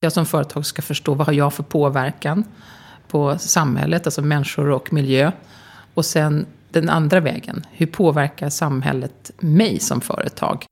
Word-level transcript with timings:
Jag 0.00 0.12
som 0.12 0.26
företag 0.26 0.66
ska 0.66 0.82
förstå 0.82 1.14
vad 1.14 1.26
har 1.26 1.34
jag 1.34 1.54
för 1.54 1.62
påverkan 1.62 2.44
på 3.08 3.38
samhället, 3.38 4.06
alltså 4.06 4.22
människor 4.22 4.70
och 4.70 4.92
miljö. 4.92 5.32
Och 5.94 6.04
sen 6.04 6.46
den 6.70 6.88
andra 6.88 7.20
vägen, 7.20 7.66
hur 7.70 7.86
påverkar 7.86 8.50
samhället 8.50 9.30
mig 9.38 9.80
som 9.80 10.00
företag? 10.00 10.66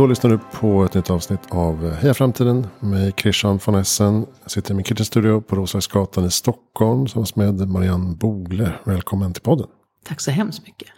Då 0.00 0.06
lyssnar 0.06 0.30
du 0.30 0.38
på 0.52 0.84
ett 0.84 0.94
nytt 0.94 1.10
avsnitt 1.10 1.40
av 1.48 1.90
Heja 1.90 2.14
Framtiden 2.14 2.66
med 2.78 3.12
Christian 3.16 3.60
von 3.64 3.74
Essen. 3.74 4.26
Jag 4.42 4.50
sitter 4.50 4.70
i 4.70 4.74
min 4.74 4.84
kitchen 4.84 5.04
studio 5.04 5.40
på 5.40 5.56
Roslagsgatan 5.56 6.24
i 6.24 6.30
Stockholm 6.30 7.06
tillsammans 7.06 7.36
med 7.36 7.68
Marianne 7.68 8.16
Bogle. 8.16 8.72
Välkommen 8.84 9.32
till 9.32 9.42
podden. 9.42 9.66
Tack 10.04 10.20
så 10.20 10.30
hemskt 10.30 10.66
mycket. 10.66 10.88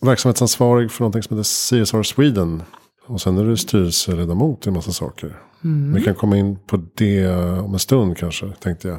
Verksamhetsansvarig 0.00 0.90
för 0.90 1.00
någonting 1.00 1.22
som 1.22 1.36
heter 1.36 1.84
CSR 1.84 2.02
Sweden. 2.02 2.62
Och 3.06 3.20
sen 3.20 3.38
är 3.38 3.44
du 3.44 3.56
styrelseledamot 3.56 4.66
i 4.66 4.68
en 4.68 4.74
massa 4.74 4.92
saker. 4.92 5.36
Mm. 5.64 5.94
Vi 5.94 6.04
kan 6.04 6.14
komma 6.14 6.36
in 6.36 6.58
på 6.66 6.82
det 6.94 7.28
om 7.60 7.72
en 7.72 7.78
stund 7.78 8.16
kanske, 8.16 8.52
tänkte 8.52 8.88
jag. 8.88 8.98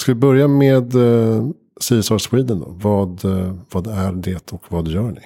Ska 0.00 0.12
vi 0.12 0.20
börja 0.20 0.48
med 0.48 0.94
eh, 0.94 1.48
CSR 1.80 2.18
Sweden 2.18 2.60
då? 2.60 2.66
Vad, 2.68 3.24
eh, 3.24 3.54
vad 3.72 3.86
är 3.86 4.12
det 4.12 4.52
och 4.52 4.64
vad 4.68 4.88
gör 4.88 5.10
ni? 5.10 5.22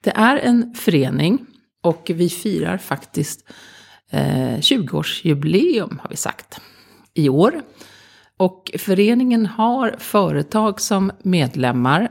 Det 0.00 0.10
är 0.10 0.36
en 0.36 0.74
förening 0.74 1.46
och 1.82 2.10
vi 2.14 2.28
firar 2.28 2.78
faktiskt 2.78 3.44
eh, 4.10 4.56
20-årsjubileum 4.58 5.98
har 6.00 6.10
vi 6.10 6.16
sagt 6.16 6.60
i 7.14 7.28
år. 7.28 7.62
Och 8.36 8.70
föreningen 8.78 9.46
har 9.46 9.94
företag 9.98 10.80
som 10.80 11.12
medlemmar. 11.22 12.10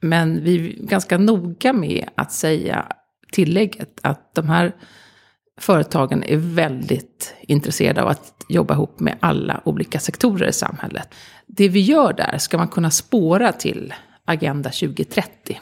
Men 0.00 0.44
vi 0.44 0.54
är 0.54 0.86
ganska 0.86 1.18
noga 1.18 1.72
med 1.72 2.08
att 2.14 2.32
säga 2.32 2.86
tillägget 3.32 4.00
att 4.02 4.34
de 4.34 4.48
här 4.48 4.72
företagen 5.60 6.22
är 6.22 6.36
väldigt 6.36 7.34
intresserade 7.40 8.02
av 8.02 8.08
att 8.08 8.44
jobba 8.48 8.74
ihop 8.74 9.00
med 9.00 9.16
alla 9.20 9.60
olika 9.64 10.00
sektorer 10.00 10.48
i 10.48 10.52
samhället. 10.52 11.14
Det 11.46 11.68
vi 11.68 11.80
gör 11.80 12.12
där 12.12 12.38
ska 12.38 12.58
man 12.58 12.68
kunna 12.68 12.90
spåra 12.90 13.52
till 13.52 13.94
Agenda 14.24 14.70
2030. 14.70 15.60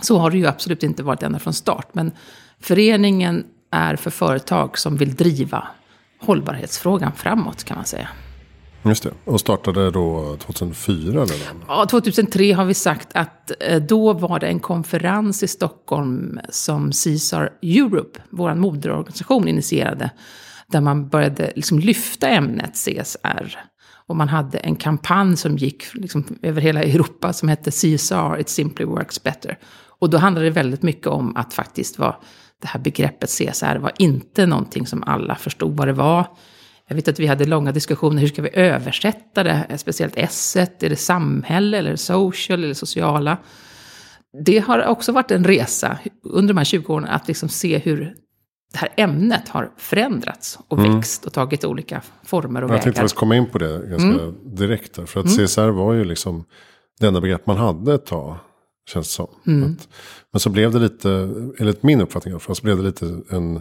Så 0.00 0.18
har 0.18 0.30
det 0.30 0.38
ju 0.38 0.46
absolut 0.46 0.82
inte 0.82 1.02
varit 1.02 1.22
ända 1.22 1.38
från 1.38 1.54
start. 1.54 1.88
Men 1.92 2.12
föreningen 2.60 3.44
är 3.70 3.96
för 3.96 4.10
företag 4.10 4.78
som 4.78 4.96
vill 4.96 5.14
driva 5.14 5.68
hållbarhetsfrågan 6.20 7.12
framåt 7.12 7.64
kan 7.64 7.76
man 7.76 7.86
säga. 7.86 8.08
Just 8.82 9.02
det. 9.02 9.10
Och 9.24 9.40
startade 9.40 9.90
då 9.90 10.36
2004? 10.36 11.22
Eller? 11.22 11.36
Ja, 11.68 11.86
2003 11.90 12.52
har 12.52 12.64
vi 12.64 12.74
sagt 12.74 13.08
att 13.14 13.52
eh, 13.60 13.82
då 13.82 14.12
var 14.12 14.38
det 14.38 14.46
en 14.46 14.60
konferens 14.60 15.42
i 15.42 15.48
Stockholm 15.48 16.40
som 16.50 16.90
CSR 16.90 17.50
Europe, 17.62 18.20
vår 18.30 18.54
moderorganisation, 18.54 19.48
initierade. 19.48 20.10
Där 20.66 20.80
man 20.80 21.08
började 21.08 21.52
liksom 21.56 21.78
lyfta 21.78 22.28
ämnet 22.28 22.74
CSR. 22.74 23.58
Och 24.10 24.16
man 24.16 24.28
hade 24.28 24.58
en 24.58 24.76
kampanj 24.76 25.36
som 25.36 25.56
gick 25.56 25.94
liksom 25.94 26.24
över 26.42 26.60
hela 26.60 26.82
Europa 26.82 27.32
som 27.32 27.48
hette 27.48 27.70
CSR, 27.70 28.40
It 28.40 28.48
Simply 28.48 28.84
Works 28.84 29.22
Better. 29.22 29.58
Och 29.98 30.10
då 30.10 30.18
handlade 30.18 30.46
det 30.46 30.50
väldigt 30.50 30.82
mycket 30.82 31.06
om 31.06 31.36
att 31.36 31.54
faktiskt 31.54 31.98
vara, 31.98 32.16
det 32.62 32.68
här 32.68 32.80
begreppet 32.80 33.30
CSR 33.30 33.76
var 33.76 33.92
inte 33.98 34.46
någonting 34.46 34.86
som 34.86 35.02
alla 35.02 35.34
förstod 35.34 35.76
vad 35.76 35.88
det 35.88 35.92
var. 35.92 36.26
Jag 36.88 36.96
vet 36.96 37.08
att 37.08 37.18
vi 37.18 37.26
hade 37.26 37.44
långa 37.44 37.72
diskussioner, 37.72 38.20
hur 38.20 38.28
ska 38.28 38.42
vi 38.42 38.50
översätta 38.52 39.42
det? 39.42 39.78
Speciellt 39.78 40.14
S, 40.16 40.56
är 40.56 40.88
det 40.88 40.96
samhälle 40.96 41.78
eller 41.78 41.96
social 41.96 42.64
eller 42.64 42.74
sociala? 42.74 43.36
Det 44.44 44.58
har 44.58 44.86
också 44.86 45.12
varit 45.12 45.30
en 45.30 45.44
resa 45.44 45.98
under 46.22 46.54
de 46.54 46.58
här 46.58 46.64
20 46.64 46.94
åren 46.94 47.04
att 47.04 47.28
liksom 47.28 47.48
se 47.48 47.78
hur 47.78 48.14
det 48.72 48.78
här 48.78 48.88
ämnet 48.96 49.48
har 49.48 49.70
förändrats 49.76 50.58
och 50.68 50.78
mm. 50.78 50.96
växt 50.96 51.26
och 51.26 51.32
tagit 51.32 51.64
olika 51.64 52.02
former 52.24 52.62
och 52.62 52.70
vägar. 52.70 52.76
Jag 52.76 52.82
tänkte 52.82 53.00
faktiskt 53.00 53.18
komma 53.18 53.36
in 53.36 53.46
på 53.46 53.58
det 53.58 53.86
ganska 53.86 54.08
mm. 54.08 54.34
direkt. 54.44 54.94
Där, 54.94 55.06
för 55.06 55.20
att 55.20 55.26
mm. 55.26 55.46
CSR 55.46 55.68
var 55.68 55.92
ju 55.92 56.04
liksom 56.04 56.44
det 57.00 57.06
enda 57.06 57.20
begrepp 57.20 57.46
man 57.46 57.56
hade 57.56 57.94
ett 57.94 58.06
tag. 58.06 58.36
Känns 58.90 59.08
det 59.08 59.12
som. 59.12 59.28
Mm. 59.46 59.72
Att, 59.72 59.88
men 60.32 60.40
så 60.40 60.50
blev 60.50 60.72
det 60.72 60.78
lite, 60.78 61.10
enligt 61.58 61.82
min 61.82 62.00
uppfattning 62.00 62.40
för 62.40 62.54
så 62.54 62.62
blev 62.62 62.76
det 62.76 62.82
lite 62.82 63.20
en 63.30 63.60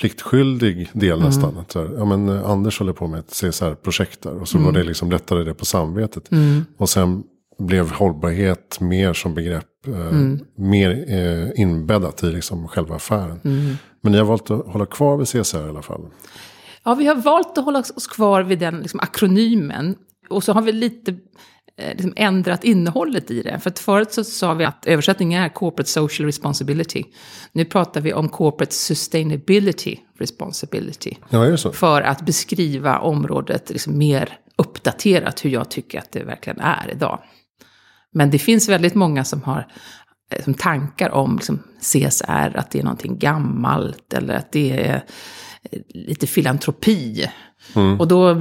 pliktskyldig 0.00 0.90
del 0.92 1.12
mm. 1.12 1.24
nästan. 1.24 1.58
Att, 1.58 1.74
ja, 1.74 2.04
men 2.04 2.28
eh, 2.28 2.50
Anders 2.50 2.78
håller 2.78 2.92
på 2.92 3.06
med 3.06 3.20
ett 3.20 3.30
CSR-projekt 3.30 4.22
där. 4.22 4.40
Och 4.40 4.48
så 4.48 4.58
mm. 4.58 4.66
var 4.66 4.72
det 4.72 4.84
liksom 4.84 5.10
lättare 5.10 5.44
det 5.44 5.54
på 5.54 5.64
samvetet. 5.64 6.32
Mm. 6.32 6.64
Och 6.76 6.88
sen 6.88 7.22
blev 7.60 7.90
hållbarhet 7.90 8.80
mer 8.80 9.12
som 9.12 9.34
begrepp. 9.34 9.86
Eh, 9.86 10.06
mm. 10.06 10.40
mer 10.54 11.04
eh, 11.08 11.60
inbäddat 11.60 12.22
i 12.22 12.26
liksom 12.26 12.68
själva 12.68 12.94
affären. 12.94 13.40
Mm. 13.44 13.76
Men 14.00 14.12
ni 14.12 14.18
har 14.18 14.24
valt 14.24 14.50
att 14.50 14.66
hålla 14.66 14.86
kvar 14.86 15.16
vid 15.16 15.26
CSR 15.26 15.66
i 15.66 15.68
alla 15.68 15.82
fall. 15.82 16.00
Ja, 16.84 16.94
vi 16.94 17.06
har 17.06 17.14
valt 17.14 17.58
att 17.58 17.64
hålla 17.64 17.78
oss 17.78 18.06
kvar 18.06 18.42
vid 18.42 18.58
den 18.58 18.80
liksom, 18.80 19.00
akronymen. 19.00 19.96
Och 20.28 20.44
så 20.44 20.52
har 20.52 20.62
vi 20.62 20.72
lite 20.72 21.16
Eh, 21.80 21.90
liksom 21.90 22.12
ändrat 22.16 22.64
innehållet 22.64 23.30
i 23.30 23.42
det. 23.42 23.58
För 23.58 23.70
att 23.70 23.78
förut 23.78 24.12
så 24.12 24.24
sa 24.24 24.54
vi 24.54 24.64
att 24.64 24.86
översättningen 24.86 25.42
är 25.42 25.48
corporate 25.48 25.90
social 25.90 26.26
responsibility. 26.26 27.04
Nu 27.52 27.64
pratar 27.64 28.00
vi 28.00 28.12
om 28.12 28.28
corporate 28.28 28.74
sustainability 28.74 29.96
responsibility. 30.18 31.16
Ja, 31.28 31.44
är 31.44 31.50
det 31.50 31.58
så? 31.58 31.72
För 31.72 32.02
att 32.02 32.26
beskriva 32.26 32.98
området 32.98 33.70
liksom 33.70 33.98
mer 33.98 34.38
uppdaterat 34.56 35.44
hur 35.44 35.50
jag 35.50 35.70
tycker 35.70 35.98
att 35.98 36.12
det 36.12 36.24
verkligen 36.24 36.60
är 36.60 36.90
idag. 36.92 37.20
Men 38.12 38.30
det 38.30 38.38
finns 38.38 38.68
väldigt 38.68 38.94
många 38.94 39.24
som 39.24 39.42
har 39.42 39.66
liksom, 40.34 40.54
tankar 40.54 41.10
om 41.10 41.36
liksom, 41.36 41.58
CSR, 41.80 42.56
att 42.56 42.70
det 42.70 42.78
är 42.78 42.82
någonting 42.82 43.18
gammalt 43.18 44.12
eller 44.14 44.34
att 44.34 44.52
det 44.52 44.88
är 44.88 45.04
lite 45.88 46.26
filantropi. 46.26 47.30
Mm. 47.76 48.00
Och 48.00 48.08
då 48.08 48.34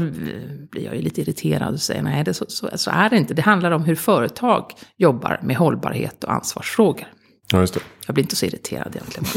blir 0.71 0.85
jag 0.85 0.95
ju 0.95 1.01
lite 1.01 1.21
irriterad 1.21 1.73
och 1.73 1.81
säger 1.81 2.01
nej, 2.01 2.23
det 2.23 2.33
så, 2.33 2.45
så, 2.47 2.69
så, 2.75 2.91
är 2.91 3.09
det 3.09 3.17
inte. 3.17 3.33
Det 3.33 3.41
handlar 3.41 3.71
om 3.71 3.83
hur 3.83 3.95
företag 3.95 4.71
jobbar 4.97 5.39
med 5.43 5.55
hållbarhet 5.55 6.23
och 6.23 6.33
ansvarsfrågor. 6.33 7.07
Ja, 7.51 7.59
just 7.59 7.73
det. 7.73 7.79
Jag 8.07 8.13
blir 8.13 8.23
inte 8.23 8.35
så 8.35 8.45
irriterad 8.45 8.95
egentligen. 8.95 9.27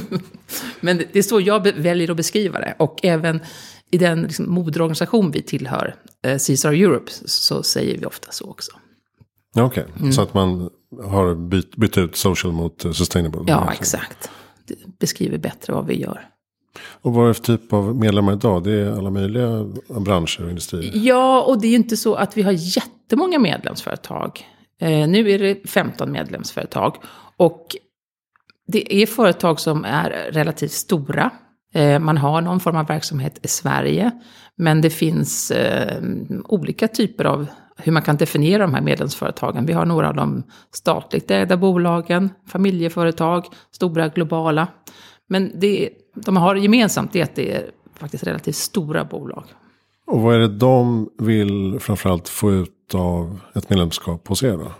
Men 0.80 0.96
det 0.96 1.18
är 1.18 1.22
så 1.22 1.40
jag 1.40 1.72
väljer 1.72 2.10
att 2.10 2.16
beskriva 2.16 2.60
det. 2.60 2.74
Och 2.78 3.00
även 3.02 3.40
i 3.90 3.98
den 3.98 4.22
liksom, 4.22 4.50
moderorganisation 4.50 5.30
vi 5.30 5.42
tillhör, 5.42 5.94
eh, 6.24 6.38
CSR 6.38 6.72
Europe, 6.72 7.12
så 7.24 7.62
säger 7.62 7.98
vi 7.98 8.06
ofta 8.06 8.32
så 8.32 8.50
också. 8.50 8.72
Okej, 9.56 9.64
okay. 9.64 9.84
mm. 10.00 10.12
så 10.12 10.22
att 10.22 10.34
man 10.34 10.70
har 11.02 11.34
bytt, 11.34 11.76
bytt 11.76 11.98
ut 11.98 12.16
social 12.16 12.52
mot 12.52 12.84
eh, 12.84 12.92
sustainable? 12.92 13.40
Ja, 13.46 13.72
exakt. 13.72 14.30
Det 14.66 14.98
beskriver 14.98 15.38
bättre 15.38 15.72
vad 15.72 15.86
vi 15.86 16.00
gör. 16.00 16.28
Och 17.02 17.14
vad 17.14 17.24
är 17.24 17.28
det 17.28 17.34
för 17.34 17.42
typ 17.42 17.72
av 17.72 17.96
medlemmar 17.96 18.32
idag? 18.32 18.64
Det 18.64 18.72
är 18.72 18.92
alla 18.92 19.10
möjliga 19.10 19.64
branscher 19.88 20.44
och 20.44 20.48
industrier? 20.48 20.92
Ja, 20.94 21.42
och 21.42 21.60
det 21.60 21.66
är 21.66 21.70
ju 21.70 21.76
inte 21.76 21.96
så 21.96 22.14
att 22.14 22.36
vi 22.36 22.42
har 22.42 22.52
jättemånga 22.52 23.38
medlemsföretag. 23.38 24.46
Eh, 24.80 25.08
nu 25.08 25.30
är 25.30 25.38
det 25.38 25.68
15 25.68 26.12
medlemsföretag. 26.12 26.96
Och 27.36 27.66
det 28.66 29.02
är 29.02 29.06
företag 29.06 29.60
som 29.60 29.84
är 29.84 30.10
relativt 30.32 30.72
stora. 30.72 31.30
Eh, 31.74 31.98
man 31.98 32.16
har 32.16 32.40
någon 32.40 32.60
form 32.60 32.76
av 32.76 32.86
verksamhet 32.86 33.38
i 33.42 33.48
Sverige. 33.48 34.10
Men 34.56 34.80
det 34.80 34.90
finns 34.90 35.50
eh, 35.50 36.02
olika 36.44 36.88
typer 36.88 37.24
av 37.24 37.46
hur 37.84 37.92
man 37.92 38.02
kan 38.02 38.16
definiera 38.16 38.62
de 38.62 38.74
här 38.74 38.80
medlemsföretagen. 38.80 39.66
Vi 39.66 39.72
har 39.72 39.86
några 39.86 40.08
av 40.08 40.14
de 40.14 40.42
statligt 40.74 41.30
ägda 41.30 41.56
bolagen, 41.56 42.30
familjeföretag, 42.46 43.46
stora 43.70 44.08
globala. 44.08 44.68
Men 45.28 45.52
det, 45.54 45.90
de 46.14 46.36
har 46.36 46.54
gemensamt 46.54 47.12
det 47.12 47.22
att 47.22 47.34
det 47.34 47.52
är 47.54 47.70
faktiskt 47.98 48.24
relativt 48.24 48.56
stora 48.56 49.04
bolag. 49.04 49.44
Och 50.06 50.20
vad 50.20 50.34
är 50.34 50.38
det 50.38 50.48
de 50.48 51.10
vill 51.18 51.78
framförallt 51.80 52.28
få 52.28 52.52
ut 52.52 52.94
av 52.94 53.40
ett 53.54 53.70
medlemskap 53.70 54.28
hos 54.28 54.42
er 54.42 54.56
då? 54.56 54.72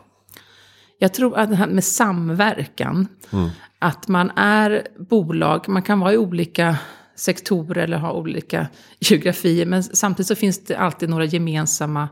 Jag 0.98 1.14
tror 1.14 1.38
att 1.38 1.50
det 1.50 1.56
här 1.56 1.66
med 1.66 1.84
samverkan, 1.84 3.08
mm. 3.32 3.50
att 3.78 4.08
man 4.08 4.30
är 4.30 4.86
bolag, 4.98 5.68
man 5.68 5.82
kan 5.82 6.00
vara 6.00 6.12
i 6.12 6.16
olika 6.16 6.76
sektorer 7.16 7.82
eller 7.82 7.96
ha 7.96 8.12
olika 8.12 8.66
geografier, 9.00 9.66
men 9.66 9.82
samtidigt 9.82 10.28
så 10.28 10.34
finns 10.34 10.64
det 10.64 10.76
alltid 10.76 11.08
några 11.08 11.24
gemensamma 11.24 12.08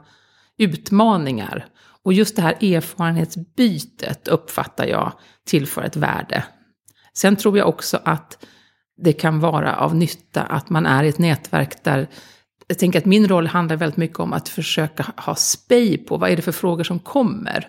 utmaningar. 0.59 1.67
Och 2.03 2.13
just 2.13 2.37
det 2.37 2.43
här 2.43 2.65
erfarenhetsbytet 2.65 4.29
uppfattar 4.29 4.87
jag 4.87 5.13
tillför 5.47 5.83
ett 5.83 5.97
värde 5.97 6.45
Sen 7.19 7.37
tror 7.37 7.59
jag 7.59 7.69
också 7.69 8.01
att 8.05 8.47
det 9.03 9.13
kan 9.13 9.41
vara 9.41 9.77
av 9.77 9.97
nytta 9.97 10.43
att 10.43 10.71
man 10.71 10.87
är 10.87 11.05
i 11.05 11.09
ett 11.09 11.19
nätverk 11.19 11.85
där 11.85 12.09
jag 12.67 12.79
tänker 12.79 12.99
att 12.99 13.05
min 13.05 13.29
roll 13.29 13.47
handlar 13.47 13.77
väldigt 13.77 13.97
mycket 13.97 14.19
om 14.19 14.33
att 14.33 14.49
försöka 14.49 15.07
ha 15.17 15.35
spej 15.35 15.99
på 15.99 16.17
vad 16.17 16.31
är 16.31 16.37
det 16.37 16.43
för 16.43 16.53
frågor 16.53 16.85
som 16.85 16.99
kommer. 16.99 17.69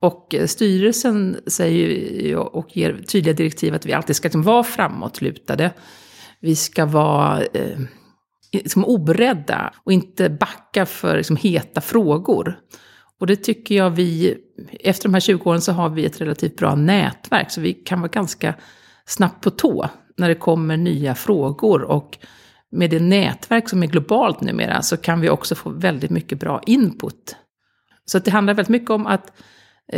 Och 0.00 0.34
styrelsen 0.46 1.36
säger 1.46 1.88
ju 2.22 2.36
och 2.36 2.76
ger 2.76 3.02
tydliga 3.06 3.34
direktiv 3.34 3.74
att 3.74 3.86
vi 3.86 3.92
alltid 3.92 4.16
ska 4.16 4.26
liksom 4.26 4.42
vara 4.42 4.64
framåtlutade. 4.64 5.72
Vi 6.40 6.56
ska 6.56 6.86
vara 6.86 7.42
eh, 7.42 7.78
liksom 8.52 8.84
oberedda 8.84 9.72
och 9.84 9.92
inte 9.92 10.30
backa 10.30 10.86
för 10.86 11.16
liksom 11.16 11.36
heta 11.36 11.80
frågor. 11.80 12.58
Och 13.20 13.26
det 13.26 13.36
tycker 13.36 13.74
jag 13.74 13.90
vi, 13.90 14.38
efter 14.80 15.08
de 15.08 15.14
här 15.14 15.20
20 15.20 15.50
åren 15.50 15.60
så 15.60 15.72
har 15.72 15.88
vi 15.88 16.04
ett 16.04 16.20
relativt 16.20 16.56
bra 16.56 16.74
nätverk, 16.74 17.50
så 17.50 17.60
vi 17.60 17.72
kan 17.72 18.00
vara 18.00 18.10
ganska 18.10 18.54
snabbt 19.06 19.44
på 19.44 19.50
tå 19.50 19.88
när 20.16 20.28
det 20.28 20.34
kommer 20.34 20.76
nya 20.76 21.14
frågor. 21.14 21.82
Och 21.82 22.18
med 22.70 22.90
det 22.90 23.00
nätverk 23.00 23.68
som 23.68 23.82
är 23.82 23.86
globalt 23.86 24.40
numera 24.40 24.82
så 24.82 24.96
kan 24.96 25.20
vi 25.20 25.30
också 25.30 25.54
få 25.54 25.70
väldigt 25.70 26.10
mycket 26.10 26.40
bra 26.40 26.60
input. 26.66 27.36
Så 28.04 28.18
det 28.18 28.30
handlar 28.30 28.54
väldigt 28.54 28.68
mycket 28.68 28.90
om 28.90 29.06
att 29.06 29.32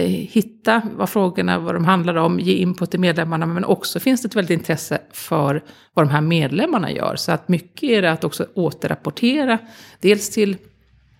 hitta 0.03 0.83
vad 0.97 1.09
frågorna, 1.09 1.59
vad 1.59 1.75
de 1.75 1.85
handlar 1.85 2.15
om, 2.15 2.41
ge 2.41 2.53
input 2.53 2.91
till 2.91 3.01
medlemmarna, 3.01 3.47
men 3.47 3.65
också 3.65 4.01
finns 4.01 4.23
det 4.23 4.27
ett 4.27 4.37
väldigt 4.37 4.59
intresse 4.59 4.99
för 5.13 5.65
vad 5.95 6.07
de 6.07 6.11
här 6.11 6.21
medlemmarna 6.21 6.93
gör. 6.93 7.17
Så 7.17 7.33
att 7.33 7.49
mycket 7.49 7.83
är 7.83 8.03
det 8.03 8.13
att 8.13 8.25
också 8.25 8.47
återrapportera, 8.55 9.59
dels 10.01 10.31
till 10.31 10.57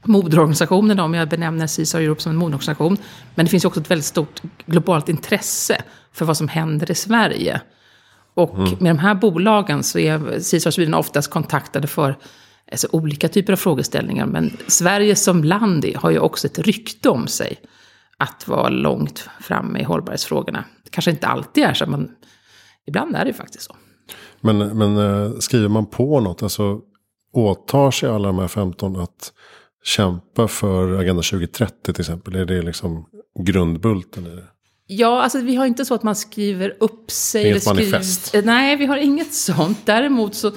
moderorganisationen, 0.05 1.01
om 1.01 1.15
jag 1.15 1.29
benämner 1.29 1.67
CISA 1.67 2.01
Europe 2.01 2.23
som 2.23 2.33
en 2.33 2.37
moderorganisation. 2.37 2.97
Men 3.35 3.47
det 3.47 3.51
finns 3.51 3.65
också 3.65 3.81
ett 3.81 3.91
väldigt 3.91 4.05
stort 4.05 4.43
globalt 4.67 5.09
intresse 5.09 5.83
för 6.13 6.25
vad 6.25 6.37
som 6.37 6.49
händer 6.49 6.91
i 6.91 6.95
Sverige. 6.95 7.61
Och 8.35 8.55
mm. 8.55 8.71
med 8.81 8.95
de 8.95 8.99
här 8.99 9.15
bolagen 9.15 9.83
så 9.83 9.99
är 9.99 10.41
CISA 10.41 10.73
Sweden 10.73 10.95
oftast 10.95 11.31
kontaktade 11.31 11.87
för 11.87 12.17
alltså, 12.73 12.89
olika 12.91 13.29
typer 13.29 13.53
av 13.53 13.57
frågeställningar. 13.57 14.27
Men 14.27 14.57
Sverige 14.67 15.17
som 15.17 15.45
land 15.45 15.87
har 15.97 16.11
ju 16.11 16.19
också 16.19 16.47
ett 16.47 16.59
rykte 16.59 17.09
om 17.09 17.27
sig 17.27 17.59
att 18.17 18.49
vara 18.49 18.69
långt 18.69 19.29
framme 19.41 19.79
i 19.81 19.85
hållbarhetsfrågorna. 19.85 20.65
Det 20.85 20.91
kanske 20.91 21.11
inte 21.11 21.27
alltid 21.27 21.65
är 21.65 21.75
så, 21.75 21.87
men 21.87 22.11
ibland 22.87 23.17
är 23.17 23.25
det 23.25 23.33
faktiskt 23.33 23.65
så. 23.65 23.77
Men, 24.41 24.59
men 24.59 24.97
eh, 24.97 25.39
skriver 25.39 25.69
man 25.69 25.87
på 25.87 26.21
något, 26.21 26.43
alltså 26.43 26.81
åtar 27.33 27.91
sig 27.91 28.09
alla 28.09 28.29
de 28.29 28.39
här 28.39 28.49
15 28.49 28.97
att 29.01 29.33
kämpa 29.85 30.49
för 30.49 31.01
Agenda 31.01 31.23
2030 31.23 31.93
till 31.93 32.01
exempel? 32.01 32.35
Är 32.35 32.45
det 32.45 32.63
liksom 32.63 33.07
grundbulten 33.39 34.27
i 34.27 34.37
det? 34.37 34.45
Ja, 34.87 35.23
alltså 35.23 35.39
vi 35.39 35.57
har 35.57 35.67
inte 35.67 35.85
så 35.85 35.95
att 35.95 36.03
man 36.03 36.17
skriver 36.17 36.77
upp 36.81 37.11
sig. 37.11 37.49
Inget 37.49 37.63
skriver, 37.63 37.77
manifest? 37.77 38.35
Nej, 38.45 38.77
vi 38.77 38.87
har 38.87 38.97
inget 38.97 39.35
sånt. 39.35 39.79
Däremot 39.85 40.35
så 40.35 40.53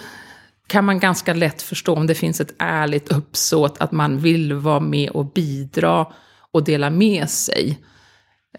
kan 0.67 0.85
man 0.85 0.99
ganska 0.99 1.33
lätt 1.33 1.61
förstå 1.61 1.95
om 1.95 2.07
det 2.07 2.15
finns 2.15 2.41
ett 2.41 2.55
ärligt 2.59 3.11
uppsåt 3.11 3.77
att 3.77 3.91
man 3.91 4.19
vill 4.19 4.53
vara 4.53 4.79
med 4.79 5.09
och 5.09 5.31
bidra 5.31 6.07
och 6.57 6.63
dela 6.63 6.89
med 6.89 7.29
sig. 7.29 7.79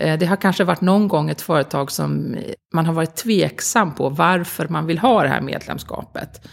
Eh, 0.01 0.19
det 0.19 0.27
har 0.27 0.37
kanske 0.37 0.65
varit 0.65 0.81
någon 0.81 1.09
gång 1.09 1.31
ett 1.31 1.41
företag 1.41 1.91
som 1.91 2.37
man 2.75 2.87
har 2.87 2.93
varit 2.93 3.17
tveksam 3.17 3.95
på 3.95 4.09
varför 4.09 4.69
man 4.69 4.87
vill 4.87 4.99
ha 4.99 5.23
det 5.23 5.29
här 5.29 5.41
medlemskapet. 5.41 6.47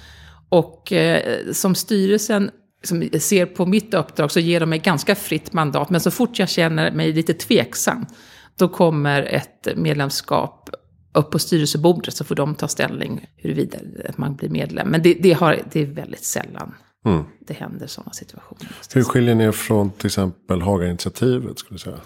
Och 0.50 0.92
eh, 0.92 1.52
som 1.52 1.76
styrelsen 1.76 2.52
som 2.84 3.10
ser 3.20 3.46
på 3.46 3.66
mitt 3.66 3.94
uppdrag 3.94 4.32
så 4.32 4.40
ger 4.40 4.60
de 4.60 4.70
mig 4.70 4.80
ganska 4.80 5.16
fritt 5.16 5.54
mandat. 5.54 5.90
Men 5.90 6.02
så 6.02 6.12
fort 6.12 6.40
jag 6.40 6.50
känner 6.50 6.92
mig 6.92 7.14
lite 7.14 7.34
tveksam, 7.34 8.06
då 8.58 8.68
kommer 8.68 9.24
ett 9.24 9.68
medlemskap 9.76 10.70
upp 11.14 11.32
på 11.32 11.40
styrelsebordet 11.40 12.14
så 12.14 12.24
får 12.24 12.36
de 12.36 12.56
ta 12.56 12.68
ställning 12.68 13.26
huruvida 13.36 13.78
man 14.16 14.36
blir 14.36 14.50
medlem. 14.50 14.88
Men 14.88 15.02
det, 15.02 15.14
det, 15.14 15.34
har, 15.34 15.60
det 15.72 15.82
är 15.82 15.86
väldigt 15.86 16.26
sällan 16.26 16.76
mm. 17.06 17.24
det 17.40 17.54
händer 17.54 17.88
sådana 17.88 18.12
situationer. 18.12 18.72
Hur 18.94 19.04
skiljer 19.04 19.36
ni 19.36 19.44
er 19.44 19.52
från 19.52 19.92
till 19.92 20.08
exempel 20.08 20.62
Haga-initiativet? 20.62 21.60
Skulle 21.60 21.80
säga? 21.80 22.00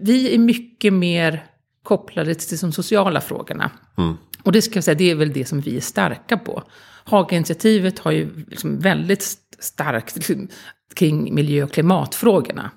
Vi 0.00 0.34
är 0.34 0.38
mycket 0.38 0.92
mer 0.92 1.46
kopplade 1.82 2.34
till 2.34 2.58
de 2.58 2.72
sociala 2.72 3.20
frågorna. 3.20 3.70
Mm. 3.98 4.14
Och 4.42 4.52
det 4.52 4.62
ska 4.62 4.74
jag 4.74 4.84
säga, 4.84 4.94
det 4.94 5.10
är 5.10 5.14
väl 5.14 5.32
det 5.32 5.44
som 5.44 5.60
vi 5.60 5.76
är 5.76 5.80
starka 5.80 6.36
på. 6.36 6.62
Haga-initiativet 7.04 7.98
har 7.98 8.12
ju 8.12 8.44
liksom 8.48 8.78
väldigt 8.78 9.38
starkt 9.58 10.30
kring 10.94 11.34
miljö 11.34 11.64
och 11.64 11.72
klimatfrågorna. 11.72 12.70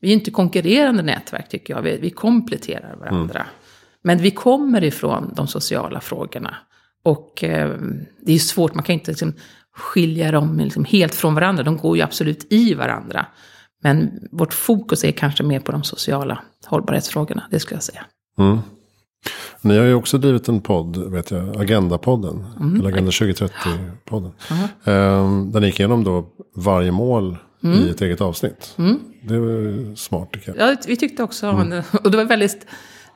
Vi 0.00 0.08
är 0.08 0.12
inte 0.12 0.30
konkurrerande 0.30 1.02
nätverk 1.02 1.48
tycker 1.48 1.74
jag, 1.74 1.82
vi, 1.82 1.98
vi 2.00 2.10
kompletterar 2.10 2.96
varandra. 2.96 3.40
Mm. 3.40 3.52
Men 4.02 4.18
vi 4.18 4.30
kommer 4.30 4.84
ifrån 4.84 5.32
de 5.36 5.46
sociala 5.46 6.00
frågorna. 6.00 6.56
Och 7.02 7.44
eh, 7.44 7.76
det 8.20 8.32
är 8.32 8.38
svårt, 8.38 8.74
man 8.74 8.84
kan 8.84 8.94
inte 8.94 9.10
liksom, 9.10 9.34
skilja 9.74 10.30
dem 10.30 10.58
liksom, 10.58 10.84
helt 10.84 11.14
från 11.14 11.34
varandra, 11.34 11.62
de 11.62 11.76
går 11.76 11.96
ju 11.96 12.02
absolut 12.02 12.52
i 12.52 12.74
varandra. 12.74 13.26
Men 13.82 14.10
vårt 14.32 14.54
fokus 14.54 15.04
är 15.04 15.12
kanske 15.12 15.42
mer 15.42 15.60
på 15.60 15.72
de 15.72 15.84
sociala 15.84 16.42
hållbarhetsfrågorna, 16.66 17.42
det 17.50 17.60
skulle 17.60 17.76
jag 17.76 17.82
säga. 17.82 18.04
Mm. 18.38 18.58
Ni 19.60 19.78
har 19.78 19.84
ju 19.84 19.94
också 19.94 20.18
drivit 20.18 20.48
en 20.48 20.60
podd, 20.60 21.12
vet 21.12 21.30
jag, 21.30 21.56
Agenda-podden. 21.56 22.44
Mm. 22.60 22.80
Eller 22.80 22.88
Agenda 22.88 23.10
2030-podden. 23.10 24.32
Mm. 24.50 25.20
Um, 25.24 25.52
där 25.52 25.60
ni 25.60 25.66
gick 25.66 25.80
igenom 25.80 26.04
då 26.04 26.26
varje 26.56 26.92
mål 26.92 27.36
mm. 27.64 27.78
i 27.78 27.90
ett 27.90 28.00
eget 28.00 28.20
avsnitt. 28.20 28.74
Mm. 28.78 29.00
Det 29.22 29.38
var 29.38 29.94
smart 29.96 30.32
tycker 30.32 30.54
jag. 30.56 30.70
Ja, 30.70 30.76
vi 30.86 30.96
tyckte 30.96 31.22
också, 31.22 31.46
mm. 31.46 31.82
och 32.04 32.10
det 32.10 32.16
var 32.16 32.24
väldigt 32.24 32.66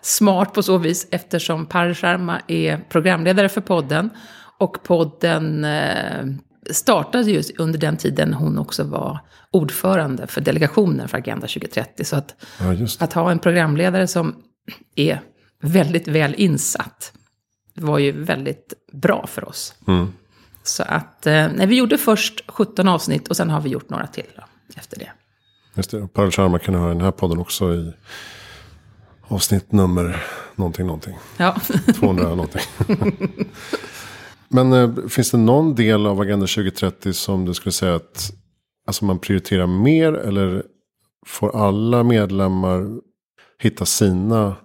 smart 0.02 0.54
på 0.54 0.62
så 0.62 0.78
vis 0.78 1.08
eftersom 1.10 1.66
Par 1.66 1.94
Sharma 1.94 2.40
är 2.46 2.80
programledare 2.88 3.48
för 3.48 3.60
podden. 3.60 4.10
Och 4.58 4.82
podden 4.82 5.64
eh, 5.64 6.24
startade 6.70 7.30
just 7.30 7.60
under 7.60 7.78
den 7.78 7.96
tiden 7.96 8.34
hon 8.34 8.58
också 8.58 8.84
var 8.84 9.18
ordförande 9.50 10.26
för 10.26 10.40
delegationen 10.40 11.08
för 11.08 11.18
Agenda 11.18 11.46
2030. 11.46 12.04
Så 12.04 12.16
att, 12.16 12.34
ja, 12.60 12.86
att 12.98 13.12
ha 13.12 13.30
en 13.30 13.38
programledare 13.38 14.06
som 14.06 14.34
är 14.96 15.20
väldigt 15.62 16.08
väl 16.08 16.34
insatt 16.34 17.12
var 17.74 17.98
ju 17.98 18.12
väldigt 18.12 18.74
bra 18.92 19.26
för 19.26 19.48
oss. 19.48 19.74
Mm. 19.88 20.12
Så 20.62 20.82
att, 20.82 21.26
eh, 21.26 21.48
nej, 21.54 21.66
vi 21.66 21.76
gjorde 21.76 21.98
först 21.98 22.44
17 22.48 22.88
avsnitt 22.88 23.28
och 23.28 23.36
sen 23.36 23.50
har 23.50 23.60
vi 23.60 23.68
gjort 23.68 23.90
några 23.90 24.06
till 24.06 24.26
då, 24.36 24.42
efter 24.76 24.98
det. 24.98 25.10
Just 25.74 25.90
det, 25.90 26.08
Paul 26.08 26.32
Sharma 26.32 26.58
kan 26.58 26.74
höra 26.74 26.88
den 26.88 27.00
här 27.00 27.10
podden 27.10 27.38
också 27.38 27.74
i 27.74 27.92
avsnitt 29.22 29.72
nummer 29.72 30.22
någonting, 30.54 30.86
någonting. 30.86 31.18
Ja. 31.36 31.56
200 31.94 32.28
någonting. 32.28 32.62
Men 34.48 34.72
eh, 34.72 35.08
finns 35.08 35.30
det 35.30 35.38
någon 35.38 35.74
del 35.74 36.06
av 36.06 36.20
Agenda 36.20 36.46
2030 36.46 37.12
som 37.12 37.44
du 37.44 37.54
skulle 37.54 37.72
säga 37.72 37.94
att 37.94 38.32
alltså 38.86 39.04
man 39.04 39.18
prioriterar 39.18 39.66
mer 39.66 40.12
eller 40.12 40.62
får 41.26 41.56
alla 41.56 42.02
medlemmar 42.02 43.00
hitta 43.58 43.86
sina 43.86 44.56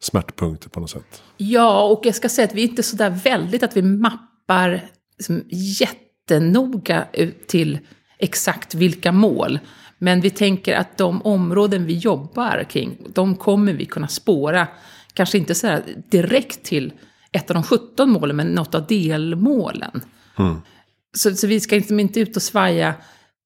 smärtpunkter 0.00 0.68
på 0.68 0.80
något 0.80 0.90
sätt. 0.90 1.22
Ja, 1.36 1.84
och 1.84 2.06
jag 2.06 2.14
ska 2.14 2.28
säga 2.28 2.48
att 2.48 2.54
vi 2.54 2.64
är 2.64 2.68
inte 2.68 2.82
så 2.82 2.96
där 2.96 3.10
väldigt 3.10 3.62
att 3.62 3.76
vi 3.76 3.82
mappar 3.82 4.90
liksom 5.18 5.42
jättenoga 5.50 7.06
till 7.46 7.78
exakt 8.18 8.74
vilka 8.74 9.12
mål. 9.12 9.58
Men 9.98 10.20
vi 10.20 10.30
tänker 10.30 10.76
att 10.76 10.98
de 10.98 11.22
områden 11.22 11.86
vi 11.86 11.96
jobbar 11.96 12.64
kring, 12.70 12.98
de 13.14 13.36
kommer 13.36 13.72
vi 13.72 13.84
kunna 13.84 14.08
spåra. 14.08 14.68
Kanske 15.12 15.38
inte 15.38 15.54
så 15.54 15.78
direkt 16.10 16.64
till 16.64 16.92
ett 17.32 17.50
av 17.50 17.54
de 17.54 17.62
17 17.62 18.10
målen, 18.10 18.36
men 18.36 18.46
något 18.46 18.74
av 18.74 18.86
delmålen. 18.86 20.00
Mm. 20.38 20.56
Så, 21.16 21.34
så, 21.34 21.46
vi 21.46 21.60
ska 21.60 21.76
liksom 21.76 22.00
inte 22.00 22.20
ut 22.20 22.36
och 22.36 22.42
svaja 22.42 22.94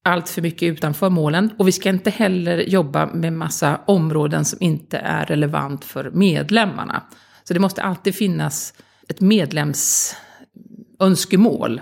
allt 0.03 0.29
för 0.29 0.41
mycket 0.41 0.63
utanför 0.63 1.09
målen. 1.09 1.49
Och 1.57 1.67
vi 1.67 1.71
ska 1.71 1.89
inte 1.89 2.09
heller 2.09 2.57
jobba 2.57 3.05
med 3.05 3.33
massa 3.33 3.79
områden 3.85 4.45
som 4.45 4.57
inte 4.61 4.97
är 4.97 5.25
relevant 5.25 5.85
för 5.85 6.11
medlemmarna. 6.11 7.03
Så 7.43 7.53
det 7.53 7.59
måste 7.59 7.83
alltid 7.83 8.15
finnas 8.15 8.73
ett 9.07 9.21
medlemsönskemål. 9.21 11.81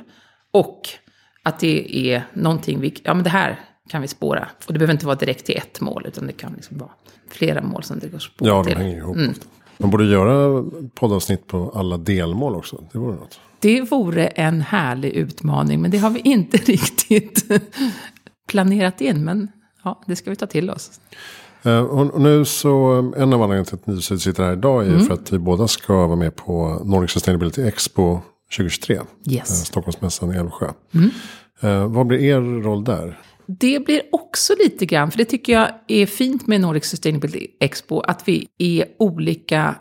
Och 0.51 0.89
att 1.43 1.60
det 1.60 2.10
är 2.10 2.24
någonting 2.34 2.79
vi, 2.79 2.93
ja 3.03 3.13
men 3.13 3.24
det 3.24 3.29
här 3.29 3.60
kan 3.89 4.01
vi 4.01 4.08
spåra. 4.08 4.48
Och 4.67 4.74
det 4.74 4.79
behöver 4.79 4.93
inte 4.93 5.05
vara 5.05 5.15
direkt 5.15 5.46
till 5.46 5.58
ett 5.58 5.81
mål, 5.81 6.05
utan 6.08 6.27
det 6.27 6.34
kan 6.34 6.53
liksom 6.53 6.77
vara 6.77 6.91
flera 7.29 7.62
mål 7.62 7.84
som 7.84 8.00
det 8.00 8.08
går 8.08 8.20
spåra 8.20 8.50
Ja, 8.50 8.63
de 8.63 8.75
hänger 8.75 8.98
ihop. 8.98 9.15
Mm. 9.15 9.34
Man 9.82 9.90
borde 9.90 10.06
göra 10.06 10.66
poddavsnitt 10.96 11.48
på 11.48 11.72
alla 11.76 11.98
delmål 11.98 12.56
också. 12.56 12.84
Det 12.92 13.00
vore 13.00 13.16
något. 13.16 13.40
Det 13.60 13.82
vore 13.82 14.28
en 14.28 14.62
härlig 14.62 15.10
utmaning, 15.10 15.82
men 15.82 15.92
det 15.92 15.98
har 15.98 16.10
vi 16.10 16.20
inte 16.20 16.58
riktigt 16.72 17.46
planerat 18.48 19.02
in. 19.02 19.24
Men 19.24 19.48
ja, 19.84 20.02
det 20.08 20.16
ska 20.16 20.30
vi 20.30 20.36
ta 20.36 20.48
till 20.48 20.70
oss. 20.70 21.00
Uh, 21.66 21.80
och 21.80 22.22
nu 22.22 22.46
så, 22.46 22.92
en 23.18 23.34
av 23.34 23.42
anledningarna 23.42 23.66
till 23.66 23.76
att 23.76 23.88
ni 23.88 24.02
sitter 24.02 24.44
här 24.44 24.54
idag 24.54 24.86
är 24.86 24.90
mm. 24.90 25.06
för 25.06 25.14
att 25.14 25.32
vi 25.32 25.40
båda 25.40 25.68
ska 25.68 25.94
vara 26.08 26.16
med 26.16 26.36
på 26.36 26.82
Nordic 26.86 27.12
Sustainability 27.12 27.62
Expo 27.62 28.20
2023. 28.58 29.00
Yes. 29.30 29.50
Uh, 29.50 29.56
Stockholmsmässan 29.66 30.34
i 30.34 30.38
Älvsjö. 30.38 30.72
Mm. 30.94 31.12
Vad 31.94 32.08
blir 32.08 32.20
er 32.20 32.62
roll 32.62 32.84
där? 32.84 33.20
Det 33.60 33.86
blir 33.86 34.01
också 34.12 34.53
lite 34.60 34.86
grann, 34.86 35.12
för 35.12 35.17
det 35.17 35.25
tycker 35.25 35.53
jag 35.53 35.70
är 35.88 36.05
fint 36.05 36.48
med 36.48 36.62
Nordic 36.62 36.86
Sustainability 36.86 37.48
Expo, 37.60 38.00
att 38.00 38.27
vi 38.27 38.48
är 38.58 38.86
olika 39.00 39.75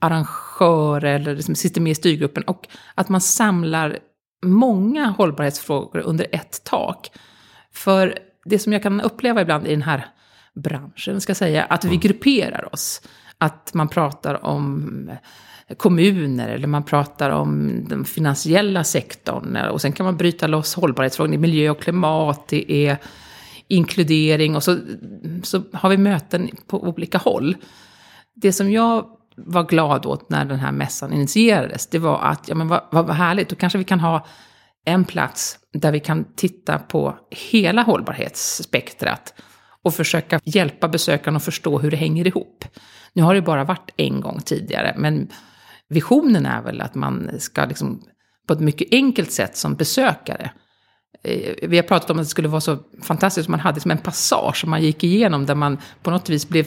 arrangörer 0.00 1.14
eller 1.14 1.36
liksom 1.36 1.54
sitter 1.54 1.80
med 1.80 1.90
i 1.90 1.94
styrgruppen 1.94 2.42
och 2.42 2.68
att 2.94 3.08
man 3.08 3.20
samlar 3.20 3.98
många 4.44 5.06
hållbarhetsfrågor 5.06 5.98
under 6.00 6.26
ett 6.32 6.64
tak. 6.64 7.10
För 7.72 8.18
det 8.44 8.58
som 8.58 8.72
jag 8.72 8.82
kan 8.82 9.00
uppleva 9.00 9.42
ibland 9.42 9.66
i 9.66 9.70
den 9.70 9.82
här 9.82 10.06
branschen, 10.54 11.20
ska 11.20 11.34
säga, 11.34 11.64
att 11.64 11.84
vi 11.84 11.96
grupperar 11.96 12.74
oss. 12.74 13.02
Att 13.38 13.74
man 13.74 13.88
pratar 13.88 14.44
om 14.44 15.10
kommuner 15.76 16.48
eller 16.48 16.66
man 16.66 16.84
pratar 16.84 17.30
om 17.30 17.84
den 17.88 18.04
finansiella 18.04 18.84
sektorn. 18.84 19.56
Och 19.56 19.80
sen 19.80 19.92
kan 19.92 20.06
man 20.06 20.16
bryta 20.16 20.46
loss 20.46 20.74
hållbarhetsfrågor, 20.74 21.30
det 21.30 21.36
är 21.36 21.38
miljö 21.38 21.70
och 21.70 21.82
klimat, 21.82 22.48
det 22.48 22.72
är 22.72 22.96
inkludering 23.68 24.56
och 24.56 24.62
så, 24.62 24.78
så 25.42 25.62
har 25.72 25.90
vi 25.90 25.96
möten 25.96 26.50
på 26.66 26.82
olika 26.82 27.18
håll. 27.18 27.56
Det 28.34 28.52
som 28.52 28.70
jag 28.70 29.06
var 29.36 29.64
glad 29.64 30.06
åt 30.06 30.30
när 30.30 30.44
den 30.44 30.58
här 30.58 30.72
mässan 30.72 31.12
initierades, 31.12 31.86
det 31.86 31.98
var 31.98 32.20
att, 32.20 32.48
ja 32.48 32.54
men 32.54 32.68
vad, 32.68 32.82
vad 32.90 33.10
härligt, 33.10 33.48
då 33.48 33.56
kanske 33.56 33.78
vi 33.78 33.84
kan 33.84 34.00
ha 34.00 34.26
en 34.84 35.04
plats 35.04 35.58
där 35.72 35.92
vi 35.92 36.00
kan 36.00 36.24
titta 36.36 36.78
på 36.78 37.18
hela 37.30 37.82
hållbarhetsspektrat 37.82 39.34
och 39.82 39.94
försöka 39.94 40.40
hjälpa 40.44 40.88
besökarna 40.88 41.36
att 41.36 41.44
förstå 41.44 41.78
hur 41.78 41.90
det 41.90 41.96
hänger 41.96 42.26
ihop. 42.26 42.64
Nu 43.12 43.22
har 43.22 43.34
det 43.34 43.42
bara 43.42 43.64
varit 43.64 43.90
en 43.96 44.20
gång 44.20 44.40
tidigare, 44.40 44.94
men 44.98 45.28
visionen 45.92 46.46
är 46.46 46.62
väl 46.62 46.80
att 46.80 46.94
man 46.94 47.30
ska 47.38 47.64
liksom 47.64 48.02
på 48.46 48.52
ett 48.52 48.60
mycket 48.60 48.88
enkelt 48.90 49.32
sätt 49.32 49.56
som 49.56 49.74
besökare 49.74 50.50
eh, 51.24 51.68
vi 51.68 51.76
har 51.76 51.82
pratat 51.82 52.10
om 52.10 52.18
att 52.18 52.24
det 52.24 52.30
skulle 52.30 52.48
vara 52.48 52.60
så 52.60 52.78
fantastiskt 53.02 53.48
om 53.48 53.52
man 53.52 53.60
hade 53.60 53.80
som 53.80 53.90
en 53.90 53.98
passage 53.98 54.60
som 54.60 54.70
man 54.70 54.82
gick 54.82 55.04
igenom 55.04 55.46
där 55.46 55.54
man 55.54 55.78
på 56.02 56.10
något 56.10 56.28
vis 56.28 56.48
blev, 56.48 56.66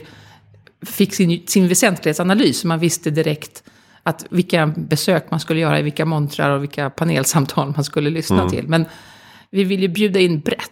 fick 0.85 1.13
sin, 1.13 1.47
sin 1.47 1.67
väsentlighetsanalys. 1.67 2.59
Så 2.59 2.67
man 2.67 2.79
visste 2.79 3.09
direkt 3.09 3.63
att 4.03 4.25
vilka 4.29 4.67
besök 4.67 5.31
man 5.31 5.39
skulle 5.39 5.59
göra 5.59 5.79
i 5.79 5.83
vilka 5.83 6.05
montrar 6.05 6.51
och 6.51 6.63
vilka 6.63 6.89
panelsamtal 6.89 7.73
man 7.75 7.83
skulle 7.83 8.09
lyssna 8.09 8.39
mm. 8.39 8.49
till. 8.49 8.67
Men 8.67 8.85
vi 9.49 9.63
vill 9.63 9.81
ju 9.81 9.87
bjuda 9.87 10.19
in 10.19 10.39
brett. 10.39 10.71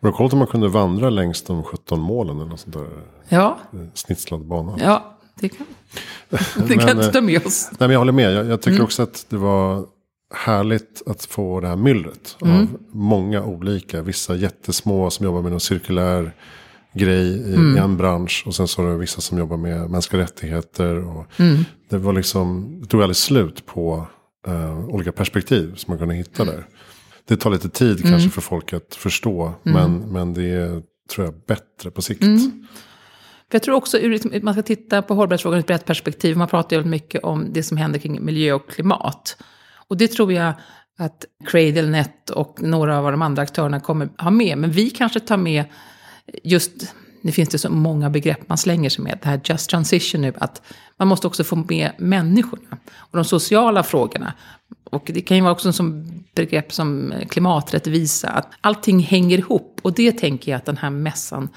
Var 0.00 0.10
det 0.10 0.16
coolt 0.16 0.32
om 0.32 0.38
man 0.38 0.48
kunde 0.48 0.68
vandra 0.68 1.10
längs 1.10 1.42
de 1.42 1.62
17 1.62 2.00
målen 2.00 2.36
eller 2.36 2.48
något 2.48 2.60
sånt 2.60 2.74
där? 2.74 2.88
Ja. 3.28 3.58
Snitslad 3.94 4.46
bana. 4.46 4.76
Ja, 4.78 5.15
det 5.40 5.48
kan, 5.48 5.66
det 6.68 6.74
kan 6.74 6.88
inte 6.88 7.12
ta 7.12 7.20
med 7.20 7.46
oss. 7.46 7.68
Nej, 7.70 7.76
men 7.78 7.90
jag 7.90 7.98
håller 7.98 8.12
med. 8.12 8.32
Jag, 8.32 8.46
jag 8.46 8.60
tycker 8.60 8.76
mm. 8.76 8.84
också 8.84 9.02
att 9.02 9.26
det 9.28 9.36
var 9.36 9.86
härligt 10.34 11.02
att 11.06 11.24
få 11.24 11.60
det 11.60 11.68
här 11.68 11.76
myllret. 11.76 12.36
Mm. 12.42 12.56
Av 12.56 12.66
många 12.92 13.44
olika, 13.44 14.02
vissa 14.02 14.34
jättesmå 14.34 15.10
som 15.10 15.26
jobbar 15.26 15.42
med 15.42 15.50
någon 15.50 15.60
cirkulär 15.60 16.32
grej 16.94 17.26
i, 17.26 17.54
mm. 17.54 17.76
en 17.76 17.96
bransch. 17.96 18.42
Och 18.46 18.54
sen 18.54 18.68
så 18.68 18.86
är 18.86 18.90
det 18.90 18.96
vissa 18.96 19.20
som 19.20 19.38
jobbar 19.38 19.56
med 19.56 19.90
mänskliga 19.90 20.22
rättigheter. 20.22 21.04
Och 21.04 21.40
mm. 21.40 21.64
Det 21.88 21.98
var 21.98 22.12
liksom, 22.12 22.78
det 22.80 22.86
tog 22.86 23.02
aldrig 23.02 23.16
slut 23.16 23.66
på 23.66 24.06
uh, 24.48 24.84
olika 24.88 25.12
perspektiv 25.12 25.74
som 25.74 25.92
man 25.92 25.98
kunde 25.98 26.14
hitta 26.14 26.44
där. 26.44 26.66
Det 27.28 27.36
tar 27.36 27.50
lite 27.50 27.68
tid 27.68 28.00
kanske 28.00 28.16
mm. 28.16 28.30
för 28.30 28.40
folk 28.40 28.72
att 28.72 28.94
förstå. 28.94 29.52
Mm. 29.64 29.82
Men, 29.90 30.12
men 30.12 30.34
det 30.34 30.50
är, 30.50 30.82
tror 31.14 31.26
jag, 31.26 31.34
bättre 31.46 31.90
på 31.90 32.02
sikt. 32.02 32.22
För 33.50 33.54
jag 33.54 33.62
tror 33.62 33.74
också 33.74 33.96
att 33.96 34.02
liksom, 34.02 34.32
man 34.42 34.54
ska 34.54 34.62
titta 34.62 35.02
på 35.02 35.14
hållbarhetsfrågan 35.14 35.56
ur 35.56 35.60
ett 35.60 35.66
brett 35.66 35.84
perspektiv. 35.84 36.36
Man 36.36 36.48
pratar 36.48 36.76
ju 36.76 36.84
mycket 36.84 37.24
om 37.24 37.52
det 37.52 37.62
som 37.62 37.76
händer 37.76 37.98
kring 37.98 38.24
miljö 38.24 38.52
och 38.52 38.70
klimat. 38.70 39.36
Och 39.88 39.96
det 39.96 40.08
tror 40.08 40.32
jag 40.32 40.52
att 40.98 41.24
CradleNet 41.46 42.30
och 42.30 42.62
några 42.62 42.98
av 42.98 43.10
de 43.10 43.22
andra 43.22 43.42
aktörerna 43.42 43.80
kommer 43.80 44.08
ha 44.18 44.30
med. 44.30 44.58
Men 44.58 44.70
vi 44.70 44.90
kanske 44.90 45.20
tar 45.20 45.36
med 45.36 45.64
just, 46.42 46.94
nu 47.20 47.32
finns 47.32 47.48
det 47.48 47.58
så 47.58 47.70
många 47.70 48.10
begrepp 48.10 48.48
man 48.48 48.58
slänger 48.58 48.90
sig 48.90 49.04
med, 49.04 49.18
det 49.22 49.28
här 49.28 49.40
just 49.44 49.70
transition 49.70 50.20
nu, 50.20 50.32
att 50.38 50.62
man 50.96 51.08
måste 51.08 51.26
också 51.26 51.44
få 51.44 51.56
med 51.56 51.90
människorna 51.98 52.78
och 52.96 53.16
de 53.16 53.24
sociala 53.24 53.82
frågorna. 53.82 54.32
Och 54.90 55.10
det 55.14 55.20
kan 55.20 55.36
ju 55.36 55.42
vara 55.42 55.52
också 55.52 55.72
som 55.72 56.06
begrepp 56.34 56.72
som 56.72 57.14
klimaträttvisa, 57.28 58.28
att 58.28 58.50
allting 58.60 59.00
hänger 59.00 59.38
ihop. 59.38 59.80
Och 59.82 59.92
det 59.92 60.12
tänker 60.12 60.52
jag 60.52 60.58
att 60.58 60.64
den 60.64 60.76
här 60.76 60.90
mässan 60.90 61.48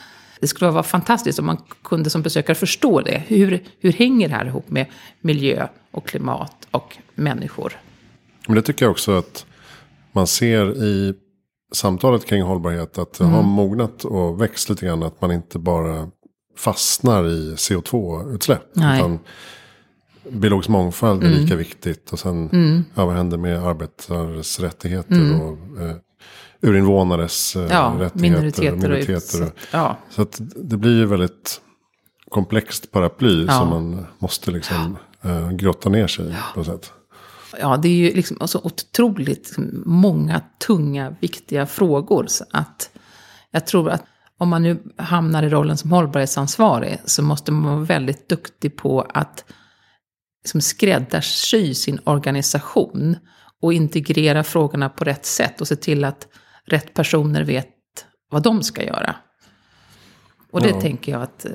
det 0.42 0.48
skulle 0.48 0.72
vara 0.72 0.84
fantastiskt 0.84 1.40
om 1.40 1.46
man 1.46 1.58
kunde 1.84 2.10
som 2.10 2.22
besökare 2.22 2.56
förstå 2.56 3.02
det. 3.02 3.24
Hur, 3.28 3.64
hur 3.80 3.92
hänger 3.92 4.30
det 4.30 4.36
här 4.36 4.46
ihop 4.46 4.70
med 4.70 4.86
miljö 5.22 5.68
och 5.92 6.08
klimat 6.08 6.68
och 6.72 6.98
människor? 7.16 7.74
Men 8.48 8.56
det 8.56 8.62
tycker 8.62 8.86
jag 8.86 8.92
också 8.92 9.12
att 9.18 9.46
man 10.12 10.28
ser 10.28 10.84
i 10.84 11.14
samtalet 11.74 12.26
kring 12.26 12.42
hållbarhet. 12.44 12.98
Att 12.98 13.14
det 13.14 13.24
mm. 13.24 13.36
har 13.36 13.44
mognat 13.44 14.06
och 14.06 14.42
växt 14.42 14.70
lite 14.70 14.86
grann. 14.86 15.04
Att 15.04 15.22
man 15.22 15.32
inte 15.32 15.60
bara 15.60 16.10
fastnar 16.58 17.28
i 17.28 17.56
CO2-utsläpp. 17.56 18.72
Utan 18.76 19.20
biologisk 20.30 20.70
mångfald 20.70 21.24
är 21.24 21.28
mm. 21.28 21.40
lika 21.40 21.56
viktigt. 21.56 22.12
Och 22.12 22.20
sen 22.20 22.50
mm. 22.50 22.84
ja, 22.96 23.06
vad 23.06 23.16
händer 23.16 23.38
med 23.38 23.66
arbetares 23.66 24.60
rättigheter. 24.60 25.16
Mm. 25.16 25.42
Och 25.42 25.82
eh, 25.82 25.96
urinvånares 26.62 27.56
eh, 27.56 27.68
ja, 27.70 27.96
rättigheter. 28.00 28.20
Minoriteter. 28.20 28.72
Minoriteter. 28.72 29.44
Och, 29.44 29.50
ja. 29.72 29.98
Så 30.10 30.22
att 30.22 30.42
det 30.56 30.78
blir 30.78 30.98
ju 30.98 31.06
väldigt 31.06 31.62
komplext 32.30 32.92
paraply 32.92 33.46
ja. 33.46 33.52
som 33.52 33.70
man 33.70 34.06
måste 34.20 34.52
liksom 34.52 34.98
eh, 35.22 35.52
grotta 35.52 35.90
ner 35.90 36.08
sig 36.08 36.26
i 36.26 36.36
på 36.54 36.60
något 36.60 36.68
sätt. 36.68 36.94
Ja, 37.60 37.78
det 37.78 37.88
är 37.88 37.94
ju 37.94 38.14
liksom 38.14 38.48
så 38.48 38.60
otroligt 38.64 39.28
liksom, 39.28 39.84
många 39.86 40.42
tunga, 40.68 41.16
viktiga 41.20 41.66
frågor. 41.66 42.26
Så 42.28 42.46
att 42.52 42.90
jag 43.52 43.68
tror 43.68 43.90
att 43.90 44.04
om 44.38 44.50
man 44.50 44.64
nu 44.64 44.84
hamnar 44.98 45.44
i 45.44 45.50
rollen 45.50 45.78
som 45.78 45.92
hållbarhetsansvarig 45.92 46.98
så 47.06 47.24
måste 47.24 47.52
man 47.52 47.64
vara 47.64 47.86
väldigt 47.86 48.30
duktig 48.30 48.78
på 48.78 49.02
att 49.02 49.46
liksom, 50.44 50.62
skräddarsy 50.62 51.74
sin 51.74 52.00
organisation 52.04 53.18
och 53.62 53.74
integrera 53.74 54.44
frågorna 54.44 54.90
på 54.90 55.04
rätt 55.04 55.26
sätt 55.26 55.62
och 55.62 55.68
se 55.68 55.76
till 55.76 56.06
att 56.06 56.28
rätt 56.70 56.94
personer 56.94 57.44
vet 57.44 57.68
vad 58.32 58.44
de 58.44 58.64
ska 58.64 58.84
göra. 58.84 59.16
Och 60.52 60.62
det 60.62 60.70
ja. 60.70 60.82
tänker 60.82 61.12
jag 61.12 61.22
att 61.22 61.46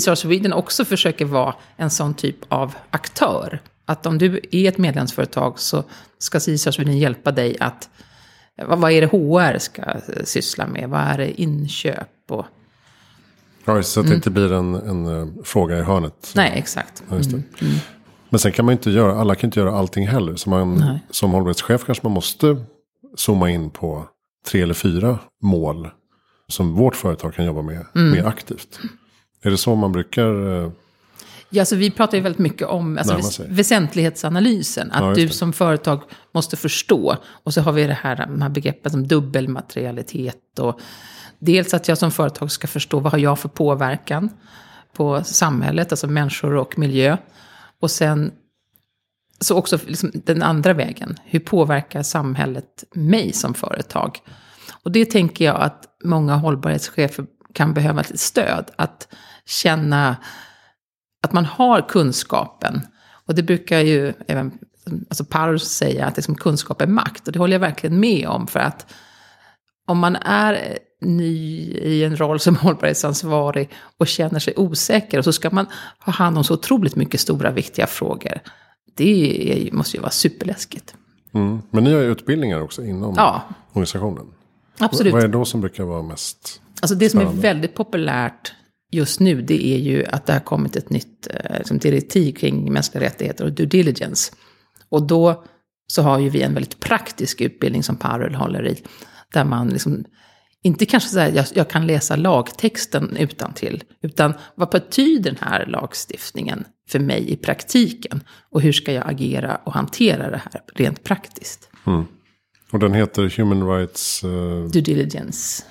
eh, 0.00 0.14
Sweden 0.14 0.52
också 0.52 0.84
försöker 0.84 1.24
vara 1.24 1.54
en 1.76 1.90
sån 1.90 2.14
typ 2.14 2.36
av 2.48 2.74
aktör. 2.90 3.60
Att 3.84 4.06
om 4.06 4.18
du 4.18 4.40
är 4.50 4.68
ett 4.68 4.78
medlemsföretag 4.78 5.58
så 5.58 5.84
ska 6.18 6.40
CSR 6.40 6.70
Sweden 6.70 6.98
hjälpa 6.98 7.32
dig 7.32 7.56
att... 7.60 7.88
Vad, 8.66 8.78
vad 8.78 8.92
är 8.92 9.00
det 9.00 9.06
HR 9.06 9.58
ska 9.58 9.82
eh, 9.82 10.24
syssla 10.24 10.66
med? 10.66 10.88
Vad 10.88 11.00
är 11.00 11.18
det 11.18 11.40
inköp? 11.40 12.08
Och, 12.28 12.46
ja, 13.64 13.82
så 13.82 14.00
att 14.00 14.06
det 14.06 14.08
mm. 14.08 14.16
inte 14.16 14.30
blir 14.30 14.52
en, 14.52 14.74
en, 14.74 15.06
eh, 15.06 15.28
fråga 15.44 15.78
i 15.78 15.82
hörnet. 15.82 16.32
Nej, 16.34 16.52
exakt. 16.54 17.02
Ja, 17.08 17.16
mm. 17.16 17.28
Mm. 17.60 17.74
Men 18.28 18.38
sen 18.40 18.52
kan 18.52 18.64
man 18.64 18.72
inte 18.72 18.90
göra, 18.90 19.20
alla 19.20 19.34
kan 19.34 19.48
inte 19.48 19.60
göra 19.60 19.72
allting 19.72 20.08
heller. 20.08 20.36
Så 20.36 20.50
man, 20.50 20.98
som 21.10 21.30
hållbarhetschef 21.30 21.84
kanske 21.86 22.06
man 22.06 22.12
måste 22.12 22.56
zooma 23.16 23.50
in 23.50 23.70
på 23.70 24.06
tre 24.46 24.62
eller 24.62 24.74
fyra 24.74 25.18
mål 25.42 25.90
som 26.48 26.74
vårt 26.74 26.96
företag 26.96 27.34
kan 27.34 27.44
jobba 27.44 27.62
med 27.62 27.86
mm. 27.94 28.10
mer 28.10 28.24
aktivt. 28.24 28.80
Är 29.42 29.50
det 29.50 29.56
så 29.56 29.74
man 29.74 29.92
brukar 29.92 30.64
eh, 30.64 30.70
Ja, 31.52 31.64
så 31.64 31.76
vi 31.76 31.90
pratar 31.90 32.16
ju 32.16 32.22
väldigt 32.22 32.38
mycket 32.38 32.68
om 32.68 32.98
alltså, 32.98 33.42
väsentlighetsanalysen. 33.48 34.92
Att 34.92 35.02
ja, 35.02 35.14
du 35.14 35.28
som 35.28 35.52
företag 35.52 36.02
måste 36.34 36.56
förstå. 36.56 37.16
Och 37.44 37.54
så 37.54 37.60
har 37.60 37.72
vi 37.72 37.86
det 37.86 37.98
här, 38.02 38.16
de 38.16 38.42
här 38.42 38.48
begreppen 38.48 38.92
som 38.92 39.06
dubbelmaterialitet. 39.08 40.58
Och 40.58 40.80
dels 41.38 41.74
att 41.74 41.88
jag 41.88 41.98
som 41.98 42.10
företag 42.10 42.52
ska 42.52 42.66
förstå 42.66 43.00
vad 43.00 43.12
har 43.12 43.18
jag 43.18 43.38
för 43.38 43.48
påverkan 43.48 44.30
på 44.96 45.24
samhället, 45.24 45.92
alltså 45.92 46.06
människor 46.06 46.56
och 46.56 46.78
miljö. 46.78 47.16
Och 47.80 47.90
sen 47.90 48.32
så 49.40 49.56
också 49.56 49.78
liksom 49.86 50.10
den 50.14 50.42
andra 50.42 50.72
vägen. 50.72 51.18
Hur 51.24 51.40
påverkar 51.40 52.02
samhället 52.02 52.84
mig 52.94 53.32
som 53.32 53.54
företag? 53.54 54.18
Och 54.82 54.92
det 54.92 55.04
tänker 55.04 55.44
jag 55.44 55.60
att 55.60 55.84
många 56.04 56.36
hållbarhetschefer 56.36 57.26
kan 57.54 57.74
behöva 57.74 58.00
ett 58.00 58.20
stöd. 58.20 58.70
Att 58.76 59.08
känna 59.46 60.16
att 61.22 61.32
man 61.32 61.44
har 61.44 61.88
kunskapen. 61.88 62.80
Och 63.26 63.34
det 63.34 63.42
brukar 63.42 63.78
ju 63.78 64.12
även 64.28 64.58
alltså 65.08 65.24
Paros 65.24 65.64
säga, 65.64 66.06
att 66.06 66.16
liksom 66.16 66.34
kunskap 66.34 66.82
är 66.82 66.86
makt. 66.86 67.26
Och 67.26 67.32
det 67.32 67.38
håller 67.38 67.54
jag 67.54 67.60
verkligen 67.60 68.00
med 68.00 68.28
om. 68.28 68.46
För 68.46 68.60
att 68.60 68.92
om 69.86 69.98
man 69.98 70.16
är 70.16 70.78
ny 71.00 71.60
i 71.72 72.04
en 72.04 72.16
roll 72.16 72.40
som 72.40 72.56
hållbarhetsansvarig 72.62 73.70
och 73.98 74.08
känner 74.08 74.38
sig 74.38 74.54
osäker, 74.56 75.18
och 75.18 75.24
så 75.24 75.32
ska 75.32 75.50
man 75.50 75.66
ha 75.98 76.12
hand 76.12 76.38
om 76.38 76.44
så 76.44 76.54
otroligt 76.54 76.96
mycket 76.96 77.20
stora 77.20 77.50
viktiga 77.50 77.86
frågor. 77.86 78.40
Det 79.00 79.68
måste 79.72 79.96
ju 79.96 80.00
vara 80.00 80.10
superläskigt. 80.10 80.94
Mm. 81.34 81.62
Men 81.70 81.84
ni 81.84 81.92
har 81.92 82.00
ju 82.00 82.12
utbildningar 82.12 82.60
också 82.60 82.84
inom 82.84 83.14
ja. 83.16 83.42
organisationen. 83.72 84.26
Absolut. 84.78 85.12
Vad 85.12 85.22
är 85.22 85.26
det 85.26 85.32
då 85.32 85.44
som 85.44 85.60
brukar 85.60 85.84
vara 85.84 86.02
mest 86.02 86.60
Alltså 86.82 86.94
det 86.94 87.10
som 87.10 87.20
är 87.20 87.24
väldigt 87.24 87.74
populärt 87.74 88.52
just 88.92 89.20
nu, 89.20 89.42
det 89.42 89.66
är 89.66 89.78
ju 89.78 90.06
att 90.06 90.26
det 90.26 90.32
har 90.32 90.40
kommit 90.40 90.76
ett 90.76 90.90
nytt 90.90 91.28
eh, 91.30 91.58
liksom, 91.58 91.78
direktiv 91.78 92.32
kring 92.32 92.72
mänskliga 92.72 93.04
rättigheter 93.04 93.44
och 93.44 93.52
due 93.52 93.66
diligence. 93.66 94.32
Och 94.88 95.06
då 95.06 95.44
så 95.86 96.02
har 96.02 96.18
ju 96.18 96.28
vi 96.28 96.42
en 96.42 96.54
väldigt 96.54 96.80
praktisk 96.80 97.40
utbildning 97.40 97.82
som 97.82 97.96
Parul 97.96 98.34
håller 98.34 98.68
i. 98.68 98.82
Där 99.32 99.44
man 99.44 99.68
liksom, 99.68 100.04
inte 100.62 100.86
kanske 100.86 101.08
säger 101.08 101.36
jag, 101.36 101.46
jag 101.54 101.70
kan 101.70 101.86
läsa 101.86 102.16
lagtexten 102.16 103.16
utan 103.16 103.52
till, 103.52 103.84
utan 104.02 104.34
vad 104.54 104.70
betyder 104.70 105.30
den 105.30 105.40
här 105.40 105.66
lagstiftningen 105.66 106.64
för 106.88 106.98
mig 106.98 107.30
i 107.30 107.36
praktiken? 107.36 108.22
Och 108.50 108.62
hur 108.62 108.72
ska 108.72 108.92
jag 108.92 109.10
agera 109.10 109.60
och 109.64 109.72
hantera 109.72 110.30
det 110.30 110.42
här 110.52 110.62
rent 110.74 111.04
praktiskt? 111.04 111.68
Mm. 111.86 112.04
Och 112.72 112.78
den 112.78 112.94
heter 112.94 113.36
Human 113.36 113.68
Rights... 113.68 114.24
Uh... 114.24 114.66
Due 114.66 114.82
diligence. 114.82 115.64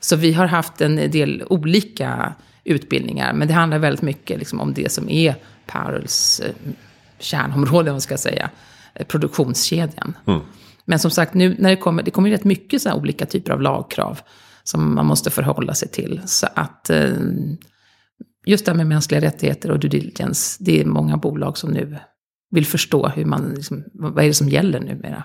Så 0.00 0.16
vi 0.16 0.32
har 0.32 0.46
haft 0.46 0.80
en 0.80 0.96
del 0.96 1.44
olika 1.50 2.34
utbildningar, 2.64 3.32
men 3.32 3.48
det 3.48 3.54
handlar 3.54 3.78
väldigt 3.78 4.02
mycket 4.02 4.38
liksom 4.38 4.60
om 4.60 4.74
det 4.74 4.92
som 4.92 5.08
är 5.08 5.34
Paruls 5.66 6.40
eh, 6.40 6.54
kärnområde, 7.18 7.90
om 7.90 7.94
man 7.94 8.00
ska 8.00 8.18
säga, 8.18 8.50
eh, 8.94 9.06
produktionskedjan. 9.06 10.16
Mm. 10.26 10.40
Men 10.84 10.98
som 10.98 11.10
sagt, 11.10 11.34
nu 11.34 11.56
när 11.58 11.70
det 11.70 11.76
kommer, 11.76 12.02
det 12.02 12.10
kommer 12.10 12.30
rätt 12.30 12.44
mycket 12.44 12.82
så 12.82 12.94
olika 12.94 13.26
typer 13.26 13.52
av 13.52 13.60
lagkrav 13.60 14.20
som 14.62 14.94
man 14.94 15.06
måste 15.06 15.30
förhålla 15.30 15.74
sig 15.74 15.88
till. 15.88 16.20
Så 16.26 16.46
att 16.54 16.90
eh, 16.90 17.10
just 18.46 18.64
det 18.64 18.70
här 18.70 18.76
med 18.76 18.86
mänskliga 18.86 19.20
rättigheter 19.20 19.70
och 19.70 19.78
due 19.78 19.90
diligence, 19.90 20.64
det 20.64 20.80
är 20.80 20.84
många 20.84 21.16
bolag 21.16 21.58
som 21.58 21.70
nu 21.70 21.98
vill 22.50 22.66
förstå 22.66 23.08
hur 23.08 23.24
man, 23.24 23.52
liksom, 23.54 23.84
vad 23.92 24.24
är 24.24 24.28
det 24.28 24.34
som 24.34 24.48
gäller 24.48 24.80
numera. 24.80 25.24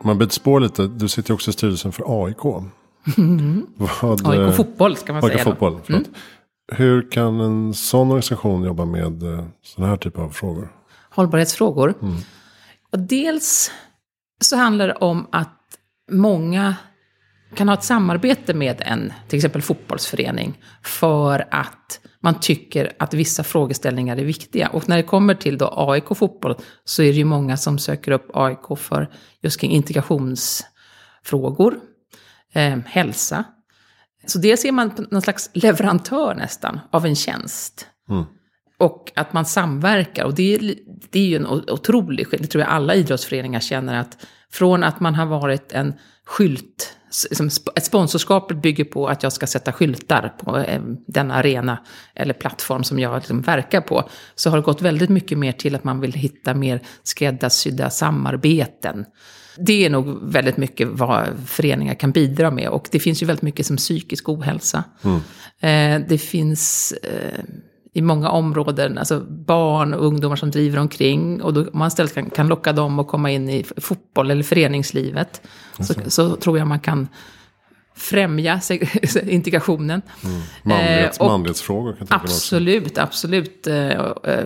Om 0.00 0.06
man 0.06 0.18
byter 0.18 0.28
spår 0.28 0.60
lite, 0.60 0.86
du 0.86 1.08
sitter 1.08 1.30
ju 1.30 1.34
också 1.34 1.50
i 1.50 1.52
styrelsen 1.52 1.92
för 1.92 2.24
AIK. 2.24 2.44
Mm. 3.16 3.66
Vad, 4.02 4.26
AIK 4.26 4.40
eh, 4.40 4.50
Fotboll 4.50 4.96
ska 4.96 5.12
man 5.12 5.24
AIK 5.24 5.32
säga. 5.32 5.44
Fotboll, 5.44 5.80
mm. 5.88 6.04
Hur 6.72 7.10
kan 7.10 7.40
en 7.40 7.74
sån 7.74 8.08
organisation 8.08 8.64
jobba 8.64 8.84
med 8.84 9.22
eh, 9.22 9.44
sådana 9.62 9.90
här 9.90 9.96
typer 9.96 10.22
av 10.22 10.30
frågor? 10.30 10.68
Hållbarhetsfrågor? 11.18 11.94
Mm. 12.02 12.16
Och 12.92 12.98
dels 12.98 13.70
så 14.40 14.56
handlar 14.56 14.88
det 14.88 14.94
om 14.94 15.26
att 15.32 15.78
många 16.10 16.76
kan 17.54 17.68
ha 17.68 17.74
ett 17.74 17.84
samarbete 17.84 18.54
med 18.54 18.82
en, 18.86 19.12
till 19.28 19.36
exempel 19.36 19.62
fotbollsförening, 19.62 20.58
för 20.82 21.48
att 21.50 22.00
man 22.20 22.40
tycker 22.40 22.92
att 22.98 23.14
vissa 23.14 23.44
frågeställningar 23.44 24.16
är 24.16 24.24
viktiga. 24.24 24.68
Och 24.68 24.88
när 24.88 24.96
det 24.96 25.02
kommer 25.02 25.34
till 25.34 25.58
då 25.58 25.74
AIK 25.76 26.16
fotboll 26.16 26.56
så 26.84 27.02
är 27.02 27.12
det 27.12 27.18
ju 27.18 27.24
många 27.24 27.56
som 27.56 27.78
söker 27.78 28.12
upp 28.12 28.30
AIK 28.34 28.78
för 28.78 29.10
just 29.42 29.60
kring 29.60 29.70
integrationsfrågor, 29.70 31.80
eh, 32.52 32.78
hälsa. 32.86 33.44
Så 34.26 34.38
dels 34.38 34.64
är 34.64 34.72
man 34.72 35.06
någon 35.10 35.22
slags 35.22 35.50
leverantör 35.54 36.34
nästan 36.34 36.80
av 36.92 37.06
en 37.06 37.16
tjänst. 37.16 37.86
Mm. 38.08 38.24
Och 38.78 39.12
att 39.16 39.32
man 39.32 39.44
samverkar. 39.44 40.24
Och 40.24 40.34
det 40.34 40.54
är, 40.54 40.74
det 41.10 41.18
är 41.18 41.26
ju 41.26 41.36
en 41.36 41.46
otrolig 41.46 42.26
skillnad. 42.26 42.44
Det 42.44 42.50
tror 42.50 42.64
jag 42.64 42.70
alla 42.70 42.94
idrottsföreningar 42.94 43.60
känner 43.60 44.00
att 44.00 44.26
från 44.50 44.84
att 44.84 45.00
man 45.00 45.14
har 45.14 45.26
varit 45.26 45.72
en 45.72 45.94
skylt, 46.24 46.96
ett 47.76 47.84
sponsorskap 47.84 48.52
bygger 48.62 48.84
på 48.84 49.08
att 49.08 49.22
jag 49.22 49.32
ska 49.32 49.46
sätta 49.46 49.72
skyltar 49.72 50.34
på 50.38 50.58
eh, 50.58 50.82
den 51.06 51.30
arena 51.30 51.78
eller 52.14 52.34
plattform 52.34 52.84
som 52.84 52.98
jag 52.98 53.16
liksom 53.16 53.40
verkar 53.40 53.80
på. 53.80 54.08
Så 54.34 54.50
har 54.50 54.56
det 54.56 54.62
gått 54.62 54.82
väldigt 54.82 55.10
mycket 55.10 55.38
mer 55.38 55.52
till 55.52 55.74
att 55.74 55.84
man 55.84 56.00
vill 56.00 56.12
hitta 56.12 56.54
mer 56.54 56.80
skräddarsydda 57.02 57.90
samarbeten. 57.90 59.04
Det 59.58 59.84
är 59.86 59.90
nog 59.90 60.32
väldigt 60.32 60.56
mycket 60.56 60.88
vad 60.88 61.26
föreningar 61.46 61.94
kan 61.94 62.12
bidra 62.12 62.50
med. 62.50 62.68
Och 62.68 62.88
det 62.90 63.00
finns 63.00 63.22
ju 63.22 63.26
väldigt 63.26 63.42
mycket 63.42 63.66
som 63.66 63.76
psykisk 63.76 64.28
ohälsa. 64.28 64.84
Mm. 65.04 65.20
Eh, 65.60 66.08
det 66.08 66.18
finns 66.18 66.92
eh, 66.92 67.44
i 67.98 68.02
många 68.02 68.30
områden, 68.30 68.98
alltså 68.98 69.20
barn 69.28 69.94
och 69.94 70.06
ungdomar 70.06 70.36
som 70.36 70.50
driver 70.50 70.78
omkring. 70.78 71.42
Och 71.42 71.54
då 71.54 71.66
man 71.72 71.88
istället 71.88 72.14
kan, 72.14 72.30
kan 72.30 72.48
locka 72.48 72.72
dem 72.72 72.98
att 72.98 73.08
komma 73.08 73.30
in 73.30 73.48
i 73.48 73.64
fotboll 73.76 74.30
eller 74.30 74.42
föreningslivet. 74.42 75.42
Så, 75.80 75.94
så, 76.06 76.36
tror 76.36 76.58
jag 76.58 76.66
man 76.66 76.80
kan 76.80 77.08
främja 77.94 78.60
integrationen. 79.28 80.02
Mm. 80.24 80.40
Manlighets, 80.62 81.20
eh, 81.20 81.26
manlighetsfrågor 81.26 81.92
kan 81.92 82.06
jag 82.10 82.20
Absolut, 82.20 82.98
absolut. 82.98 83.66
Eh, 83.66 83.88
eh, 83.88 84.44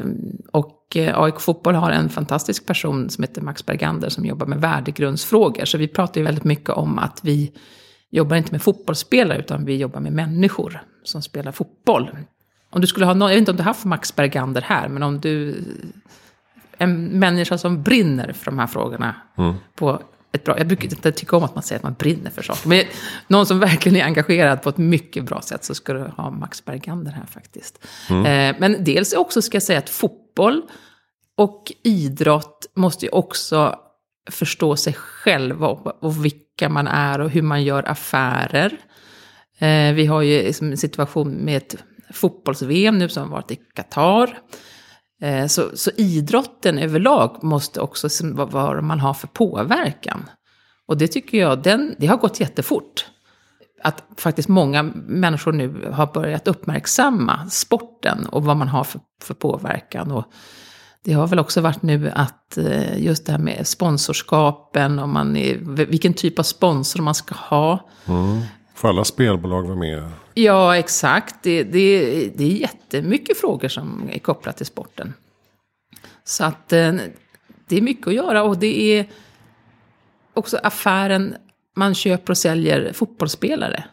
och 0.53 0.97
AIK 1.15 1.41
Fotboll 1.41 1.75
har 1.75 1.91
en 1.91 2.09
fantastisk 2.09 2.67
person 2.67 3.11
som 3.11 3.23
heter 3.23 3.43
Max 3.43 3.67
Bergander 3.67 4.09
som 4.09 4.27
jobbar 4.27 4.47
med 4.47 4.61
värdegrundsfrågor. 4.61 5.65
Så 5.65 5.79
vi 5.79 5.89
pratar 5.89 6.21
ju 6.21 6.25
väldigt 6.25 6.45
mycket 6.45 6.71
om 6.71 6.99
att 6.99 7.21
vi 7.23 7.53
jobbar 8.11 8.37
inte 8.37 8.53
med 8.53 8.63
fotbollsspelare 8.63 9.39
utan 9.39 9.65
vi 9.65 9.77
jobbar 9.77 10.01
med 10.01 10.13
människor 10.13 10.83
som 11.05 11.23
spelar 11.23 11.53
fotboll. 11.53 12.11
Om 12.73 12.81
du 12.81 12.87
skulle 12.87 13.07
ha 13.07 13.15
någon, 13.15 13.29
jag 13.29 13.35
vet 13.35 13.39
inte 13.39 13.51
om 13.51 13.57
du 13.57 13.63
har 13.63 13.71
haft 13.71 13.85
Max 13.85 14.17
Bergander 14.17 14.63
här, 14.63 14.89
men 14.89 15.03
om 15.03 15.21
du... 15.21 15.65
En 16.79 17.05
människa 17.05 17.59
som 17.59 17.83
brinner 17.83 18.33
för 18.33 18.45
de 18.45 18.59
här 18.59 18.67
frågorna 18.67 19.15
mm. 19.39 19.55
på 19.75 20.03
ett 20.33 20.45
bra... 20.45 20.59
Jag 20.59 20.67
brukar 20.67 20.85
inte 20.85 21.13
tycka 21.13 21.37
om 21.37 21.45
att 21.45 21.55
man 21.55 21.63
säger 21.63 21.79
att 21.79 21.83
man 21.83 21.95
brinner 21.99 22.31
för 22.31 22.43
saker. 22.43 22.69
Men 22.69 22.85
någon 23.27 23.47
som 23.47 23.59
verkligen 23.59 23.97
är 23.97 24.05
engagerad 24.05 24.63
på 24.63 24.69
ett 24.69 24.79
mycket 24.79 25.25
bra 25.25 25.41
sätt 25.41 25.65
så 25.65 25.75
ska 25.75 25.93
du 25.93 26.01
ha 26.01 26.31
Max 26.31 26.65
Bergander 26.65 27.13
här 27.13 27.27
faktiskt. 27.27 27.87
Mm. 28.11 28.27
Eh, 28.27 28.61
men 28.61 28.85
dels 28.85 29.13
också 29.13 29.43
ska 29.43 29.57
jag 29.57 29.63
säga 29.63 29.79
att 29.79 29.91
fotboll 29.91 30.63
och 31.37 31.73
idrott 31.83 32.67
måste 32.75 33.07
ju 33.07 33.11
också 33.11 33.79
förstå 34.31 34.77
sig 34.77 34.93
själva 34.93 35.67
och, 35.67 36.05
och 36.05 36.25
vilka 36.25 36.69
man 36.69 36.87
är 36.87 37.21
och 37.21 37.31
hur 37.31 37.43
man 37.43 37.65
gör 37.65 37.91
affärer. 37.91 38.79
Eh, 39.59 39.95
vi 39.95 40.07
har 40.07 40.23
ju 40.23 40.43
liksom 40.43 40.71
en 40.71 40.77
situation 40.77 41.33
med 41.33 41.57
ett 41.57 41.77
fotbolls-VM 42.13 42.99
nu 42.99 43.09
som 43.09 43.23
har 43.23 43.31
varit 43.31 43.51
i 43.51 43.59
Qatar. 43.75 44.39
Eh, 45.23 45.47
så, 45.47 45.71
så 45.75 45.91
idrotten 45.97 46.79
överlag 46.79 47.45
måste 47.45 47.81
också 47.81 48.09
vara 48.23 48.47
vad 48.47 48.85
man 48.85 49.01
har 49.01 49.15
för 49.15 49.27
påverkan. 49.27 50.31
Och 50.89 50.99
det 50.99 51.09
tycker 51.09 51.39
jag, 51.39 51.63
den, 51.63 51.95
det 51.99 52.07
har 52.07 52.17
gått 52.17 52.41
jättefort. 52.41 53.07
Att 53.85 54.05
faktiskt 54.17 54.49
många 54.49 54.83
människor 55.07 55.53
nu 55.53 55.91
har 55.93 56.07
börjat 56.07 56.49
uppmärksamma 56.49 57.47
sporten 57.51 58.27
och 58.27 58.45
vad 58.45 58.57
man 58.57 58.69
har 58.69 58.85
för, 58.85 59.01
för 59.23 59.35
påverkan. 59.35 60.13
Och 60.13 60.25
det 61.05 61.13
har 61.13 61.27
väl 61.27 61.39
också 61.39 61.61
varit 61.61 61.83
nu 61.83 62.11
att 62.15 62.59
eh, 62.59 63.03
just 63.03 63.27
det 63.27 63.33
här 63.33 63.39
med 63.39 63.67
sponsorskapen, 63.67 64.99
och 64.99 65.09
man 65.09 65.37
är, 65.37 65.57
vilken 65.87 66.15
typ 66.15 66.39
av 66.39 66.43
sponsor 66.43 67.03
man 67.03 67.15
ska 67.15 67.35
ha. 67.35 67.89
Mm. 68.07 68.41
Får 68.75 68.89
alla 68.89 69.05
spelbolag 69.05 69.63
vara 69.63 69.77
med? 69.77 70.11
Ja, 70.35 70.77
exakt. 70.77 71.35
Det, 71.43 71.63
det, 71.63 72.29
det 72.37 72.45
är 72.45 72.57
jättemycket 72.57 73.39
frågor 73.39 73.69
som 73.69 74.09
är 74.13 74.19
kopplat 74.19 74.57
till 74.57 74.67
sporten. 74.67 75.15
Så 76.25 76.45
att 76.45 76.73
eh, 76.73 76.95
det 77.69 77.77
är 77.77 77.83
mycket 77.83 78.07
att 78.07 78.15
göra 78.15 78.43
och 78.43 78.59
det 78.59 78.99
är 78.99 79.07
också 80.35 80.57
affären, 80.63 81.37
man 81.77 81.95
köper 81.95 82.33
och 82.33 82.39
säljer 82.39 82.93
fotbollsspelare. 82.93 83.85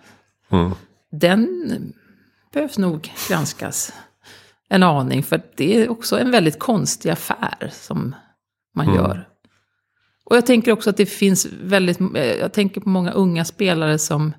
Mm. 0.50 0.72
Den 1.12 1.94
behövs 2.54 2.78
nog 2.78 3.12
granskas 3.30 3.94
en 4.70 4.84
aning, 4.84 5.24
för 5.24 5.42
det 5.56 5.78
är 5.78 5.90
också 5.90 6.20
en 6.20 6.32
väldigt 6.32 6.60
konstig 6.60 7.10
affär 7.10 7.70
som 7.72 8.16
man 8.76 8.86
mm. 8.86 8.98
gör. 8.98 9.28
Och 10.26 10.38
jag 10.38 10.46
tänker 10.46 10.72
också 10.72 10.90
att 10.90 10.98
det 10.98 11.06
finns 11.06 11.48
väldigt, 11.64 12.00
jag 12.40 12.54
tänker 12.54 12.82
på 12.82 12.90
många 12.90 13.12
unga 13.12 13.46
spelare 13.46 14.00
som 14.00 14.34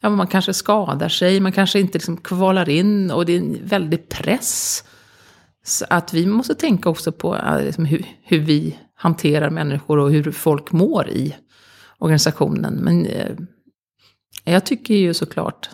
ja, 0.00 0.08
man 0.08 0.26
kanske 0.26 0.54
skadar 0.54 1.08
sig, 1.08 1.40
man 1.40 1.52
kanske 1.52 1.80
inte 1.80 1.98
liksom 1.98 2.16
kvalar 2.16 2.68
in 2.68 3.10
och 3.10 3.26
det 3.26 3.32
är 3.32 3.38
en 3.38 3.66
väldig 3.66 4.08
press. 4.08 4.84
Så 5.66 5.84
att 5.90 6.14
vi 6.14 6.26
måste 6.26 6.54
tänka 6.54 6.88
också 6.88 7.12
på 7.12 7.38
liksom, 7.60 7.84
hur, 7.84 8.06
hur, 8.22 8.38
vi 8.38 8.78
hanterar 8.94 9.50
människor 9.50 9.98
och 9.98 10.10
hur 10.10 10.32
folk 10.32 10.72
mår 10.72 11.08
i 11.08 11.36
organisationen. 11.98 12.74
Men 12.74 13.06
eh, 13.06 13.36
jag 14.44 14.66
tycker 14.66 14.94
ju 14.94 15.14
såklart, 15.14 15.70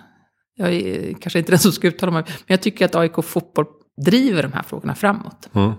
jag 0.55 0.73
är 0.73 1.15
kanske 1.15 1.39
inte 1.39 1.53
den 1.53 1.59
som 1.59 1.73
ska 1.73 1.89
uttala 1.89 2.13
mig, 2.13 2.23
men 2.27 2.45
jag 2.47 2.63
tycker 2.63 2.85
att 2.85 2.95
AIK 2.95 3.25
Fotboll 3.25 3.67
driver 4.07 4.43
de 4.43 4.53
här 4.53 4.63
frågorna 4.63 4.95
framåt. 4.95 5.49
Mm. 5.53 5.73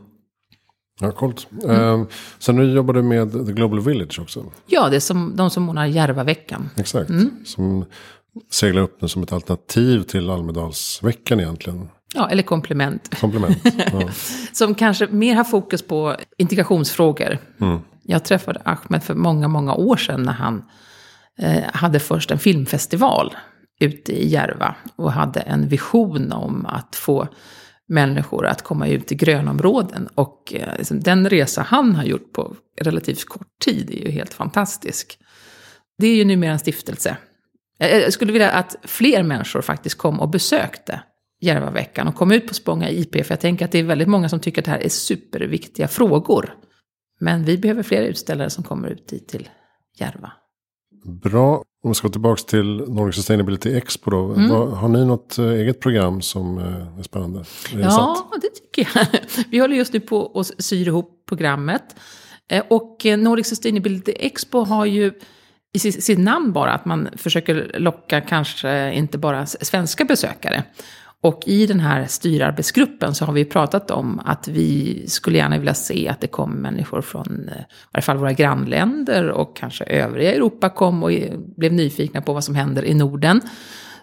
Ja, 1.00 1.12
coolt. 1.12 1.48
Mm. 1.64 2.02
Eh, 2.02 2.08
sen 2.40 2.56
nu 2.56 2.74
jobbar 2.74 2.94
du 2.94 3.02
med 3.02 3.32
The 3.32 3.54
Global 3.54 3.80
Village 3.80 4.20
också. 4.20 4.46
Ja, 4.68 4.90
det 4.90 4.96
är 4.96 5.00
som, 5.00 5.36
de 5.36 5.50
som 5.50 5.70
ordnar 5.70 5.86
Järvaveckan. 5.86 6.70
Exakt. 6.78 7.10
Mm. 7.10 7.32
Som 7.46 7.86
segla 8.50 8.82
upp 8.82 9.00
den 9.00 9.10
som 9.10 9.24
ett 9.24 9.34
alternativ 9.34 10.04
till 10.04 10.30
Almedalsveckan 10.30 11.40
egentligen. 11.40 11.90
Ja, 12.14 12.30
eller 12.30 12.44
komplement. 12.44 13.20
Komplement. 13.20 13.58
Ja. 13.92 14.10
som 14.54 14.76
kanske 14.76 15.08
mer 15.08 15.36
har 15.36 15.44
fokus 15.44 15.82
på 15.82 16.16
integrationsfrågor. 16.38 17.38
Mm. 17.62 17.80
Jag 18.04 18.26
träffade 18.26 18.62
Ahmed 18.66 19.04
för 19.04 19.14
många, 19.14 19.48
många 19.48 19.74
år 19.74 19.98
sedan 19.98 20.24
när 20.24 20.34
han 20.34 20.64
eh, 21.40 21.64
hade 21.74 22.00
först 22.00 22.32
en 22.32 22.40
filmfestival 22.40 23.36
ute 23.80 24.12
i 24.12 24.28
Järva. 24.28 24.76
Och 24.96 25.12
hade 25.12 25.40
en 25.40 25.68
vision 25.68 26.32
om 26.32 26.66
att 26.66 26.96
få 26.96 27.28
människor 27.88 28.48
att 28.48 28.62
komma 28.62 28.88
ut 28.88 29.12
i 29.12 29.16
grönområden. 29.16 30.08
Och 30.16 30.54
eh, 30.56 30.78
liksom, 30.78 31.00
den 31.00 31.30
resa 31.30 31.62
han 31.62 31.96
har 31.96 32.04
gjort 32.04 32.34
på 32.34 32.56
relativt 32.82 33.26
kort 33.26 33.48
tid 33.66 33.90
är 33.90 34.06
ju 34.06 34.12
helt 34.12 34.34
fantastisk. 34.34 35.18
Det 35.98 36.08
är 36.08 36.16
ju 36.16 36.26
numera 36.26 36.52
en 36.52 36.60
stiftelse 36.60 37.18
jag 37.90 38.14
skulle 38.14 38.32
vilja 38.32 38.52
att 38.52 38.76
fler 38.84 39.24
människor 39.24 39.62
faktiskt 39.62 39.98
kom 39.98 40.20
och 40.20 40.30
besökte 40.30 41.02
Järvaveckan 41.42 42.08
och 42.08 42.16
kom 42.16 42.32
ut 42.32 42.48
på 42.48 42.54
Spånga 42.54 42.90
IP. 42.90 43.12
För 43.12 43.32
jag 43.32 43.40
tänker 43.40 43.66
att 43.66 43.72
det 43.72 43.80
är 43.80 43.84
väldigt 43.84 44.08
många 44.08 44.30
som 44.30 44.40
tycker 44.40 44.62
att 44.62 44.66
det 44.66 44.72
här 44.72 44.80
är 44.80 44.90
superviktiga 44.90 45.88
frågor. 45.88 46.54
Men 47.20 47.44
vi 47.44 47.58
behöver 47.58 47.84
fler 47.84 48.02
utställare 48.02 48.50
som 48.50 48.64
kommer 48.64 48.88
ut 48.88 49.08
dit 49.08 49.28
till 49.28 49.50
Järva. 50.00 50.32
Bra. 51.06 51.64
Om 51.84 51.92
vi 51.92 51.94
ska 51.94 52.08
gå 52.08 52.12
tillbaka 52.12 52.42
till 52.44 52.78
Nordic 52.88 53.16
Sustainability 53.16 53.78
Expo 53.78 54.12
då. 54.12 54.34
Mm. 54.34 54.52
Har 54.52 54.88
ni 54.88 55.06
något 55.06 55.38
eh, 55.38 55.46
eget 55.46 55.80
program 55.80 56.22
som 56.22 56.58
eh, 56.58 57.00
är 57.00 57.04
spännande? 57.04 57.40
Är 57.74 57.80
ja, 57.80 58.32
det 58.42 58.50
tycker 58.50 58.92
jag. 58.96 59.08
Vi 59.50 59.60
håller 59.60 59.76
just 59.76 59.94
nu 59.94 60.00
på 60.00 60.40
att 60.40 60.64
syr 60.64 60.88
ihop 60.88 61.24
programmet. 61.30 61.96
Eh, 62.50 62.64
och 62.70 63.06
Nordic 63.18 63.48
Sustainability 63.48 64.14
Expo 64.16 64.64
har 64.64 64.86
ju 64.86 65.14
i 65.74 65.80
sitt 65.80 66.20
namn 66.20 66.54
bara, 66.54 66.74
att 66.74 66.86
man 66.86 67.10
försöker 67.16 67.72
locka 67.80 68.22
kanske 68.22 68.94
inte 68.94 69.18
bara 69.18 69.46
svenska 69.46 70.06
besökare. 70.06 70.64
Och 71.24 71.42
i 71.46 71.68
den 71.68 71.80
här 71.80 72.06
styrarbetsgruppen 72.06 73.16
så 73.16 73.26
har 73.26 73.34
vi 73.34 73.46
pratat 73.46 73.92
om 73.92 74.22
att 74.26 74.48
vi 74.48 75.04
skulle 75.08 75.38
gärna 75.38 75.58
vilja 75.58 75.74
se 75.74 76.08
att 76.08 76.22
det 76.22 76.28
kom 76.28 76.52
människor 76.52 77.02
från 77.02 77.50
eh, 77.50 77.62
i 77.62 77.66
varje 77.94 78.02
fall 78.02 78.18
våra 78.18 78.34
grannländer 78.34 79.30
och 79.30 79.58
kanske 79.58 79.84
övriga 79.84 80.34
Europa 80.34 80.70
kom 80.70 81.04
och 81.04 81.12
blev 81.58 81.74
nyfikna 81.74 82.22
på 82.22 82.34
vad 82.34 82.44
som 82.44 82.56
händer 82.56 82.86
i 82.86 82.94
Norden. 82.94 83.42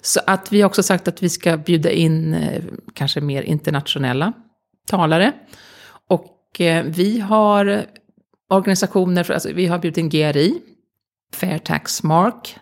Så 0.02 0.20
att 0.26 0.52
vi 0.52 0.60
har 0.60 0.66
också 0.66 0.82
sagt 0.82 1.08
att 1.08 1.22
vi 1.22 1.28
ska 1.28 1.56
bjuda 1.56 1.90
in 1.90 2.34
eh, 2.34 2.62
kanske 2.94 3.20
mer 3.20 3.42
internationella 3.42 4.32
talare. 4.86 5.32
Och 6.08 6.60
eh, 6.60 6.84
vi 6.84 7.20
har 7.20 7.84
organisationer, 8.50 9.30
alltså 9.30 9.52
vi 9.52 9.66
har 9.66 9.78
bjudit 9.78 9.98
in 9.98 10.08
GRI, 10.08 10.60
Fair 11.32 11.58
Tax 11.58 12.02
Mark, 12.02 12.56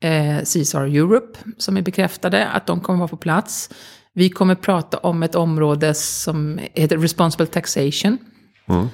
eh, 0.00 0.36
Caesar 0.36 0.82
Europe 0.82 1.38
som 1.58 1.76
är 1.76 1.82
bekräftade 1.82 2.46
att 2.46 2.66
de 2.66 2.80
kommer 2.80 2.98
vara 2.98 3.08
på 3.08 3.16
plats. 3.16 3.70
Vi 4.12 4.30
kommer 4.30 4.54
prata 4.54 4.98
om 4.98 5.22
ett 5.22 5.34
område 5.34 5.94
som 5.94 6.60
heter 6.74 6.98
Responsible 6.98 7.46
Taxation. 7.46 8.18
Mm. 8.68 8.88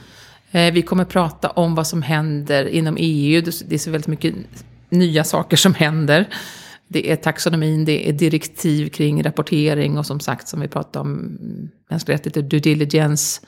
Eh, 0.51 0.73
vi 0.73 0.83
kommer 0.83 1.05
prata 1.05 1.51
om 1.51 1.75
vad 1.75 1.87
som 1.87 2.03
händer 2.03 2.69
inom 2.69 2.97
EU. 2.99 3.41
Det 3.41 3.75
är 3.75 3.79
så 3.79 3.91
väldigt 3.91 4.09
mycket 4.09 4.35
nya 4.89 5.25
saker 5.25 5.57
som 5.57 5.75
händer. 5.75 6.29
Det 6.89 7.11
är 7.13 7.17
taxonomin, 7.17 7.85
det 7.85 8.09
är 8.09 8.13
direktiv 8.13 8.89
kring 8.89 9.23
rapportering 9.23 9.99
och 9.99 10.07
som 10.07 10.21
sagt 10.21 10.49
som 10.49 10.61
vi 10.61 10.69
pratade 10.69 11.01
om 11.01 11.39
mänskliga 11.91 12.15
rättigheter, 12.15 12.43
due 12.43 12.61
diligence. 12.61 13.41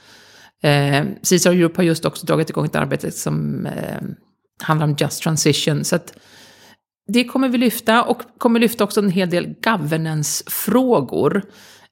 Eh, 0.63 1.05
Caesar 1.31 1.53
Europe 1.53 1.79
har 1.79 1.85
just 1.85 2.05
också 2.05 2.27
dragit 2.27 2.51
igång 2.51 2.65
ett 2.65 2.77
arbete 2.77 3.11
som 3.11 3.67
eh, 3.67 4.03
handlar 4.63 4.87
om 4.87 4.97
just 4.99 5.23
transition. 5.23 5.85
Så 5.85 5.97
att 5.97 6.19
det 7.13 7.25
kommer 7.25 7.49
vi 7.49 7.59
lyfta 7.59 8.03
och 8.03 8.23
kommer 8.39 8.61
lyfta 8.61 8.85
också 8.85 9.01
en 9.01 9.11
hel 9.11 9.31
del 9.31 9.55
governance-frågor. 9.63 11.43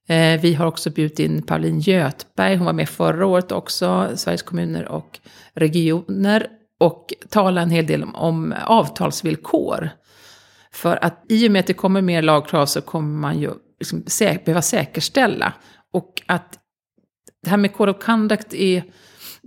Eh, 0.09 0.41
vi 0.41 0.55
har 0.55 0.67
också 0.67 0.91
bjudit 0.91 1.19
in 1.19 1.43
Pauline 1.43 1.81
Götberg, 1.81 2.57
hon 2.57 2.67
var 2.67 2.73
med 2.73 2.89
förra 2.89 3.27
året 3.27 3.53
också, 3.53 4.11
Sveriges 4.15 4.43
kommuner 4.43 4.89
och 4.89 5.19
regioner. 5.55 6.47
Och 6.81 7.15
tala 7.29 7.61
en 7.61 7.71
hel 7.71 7.87
del 7.87 8.03
om, 8.03 8.15
om 8.15 8.55
avtalsvillkor. 8.65 9.91
För 10.73 11.05
att 11.05 11.25
i 11.29 11.49
och 11.49 11.53
med 11.53 11.61
att 11.61 11.67
det 11.67 11.75
kommer 11.75 12.03
mer 12.03 12.23
lagkrav 12.23 12.67
så 12.67 12.81
kommer 12.81 13.19
man 13.19 13.41
ju 13.41 13.51
liksom 13.81 14.05
sä 14.07 14.39
behöva 14.45 14.63
säkerställa. 14.63 15.53
Och 15.93 16.23
att 16.27 16.59
det 17.43 17.51
här 17.51 17.57
med 17.57 17.73
Code 17.73 17.91
of 17.91 18.05
Conduct 18.05 18.55
är 18.55 18.85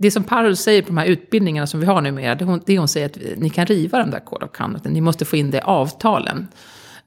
det 0.02 0.10
som 0.10 0.24
Parul 0.24 0.56
säger 0.56 0.82
på 0.82 0.86
de 0.86 0.96
här 0.96 1.06
utbildningarna 1.06 1.66
som 1.66 1.80
vi 1.80 1.86
har 1.86 2.00
numera, 2.00 2.34
det 2.34 2.44
hon, 2.44 2.60
det 2.66 2.78
hon 2.78 2.88
säger 2.88 3.06
att 3.06 3.18
ni 3.36 3.50
kan 3.50 3.66
riva 3.66 3.98
de 3.98 4.10
där 4.10 4.20
Code 4.20 4.44
of 4.44 4.52
Conduct, 4.52 4.84
ni 4.84 5.00
måste 5.00 5.24
få 5.24 5.36
in 5.36 5.50
det 5.50 5.58
i 5.58 5.60
avtalen. 5.60 6.48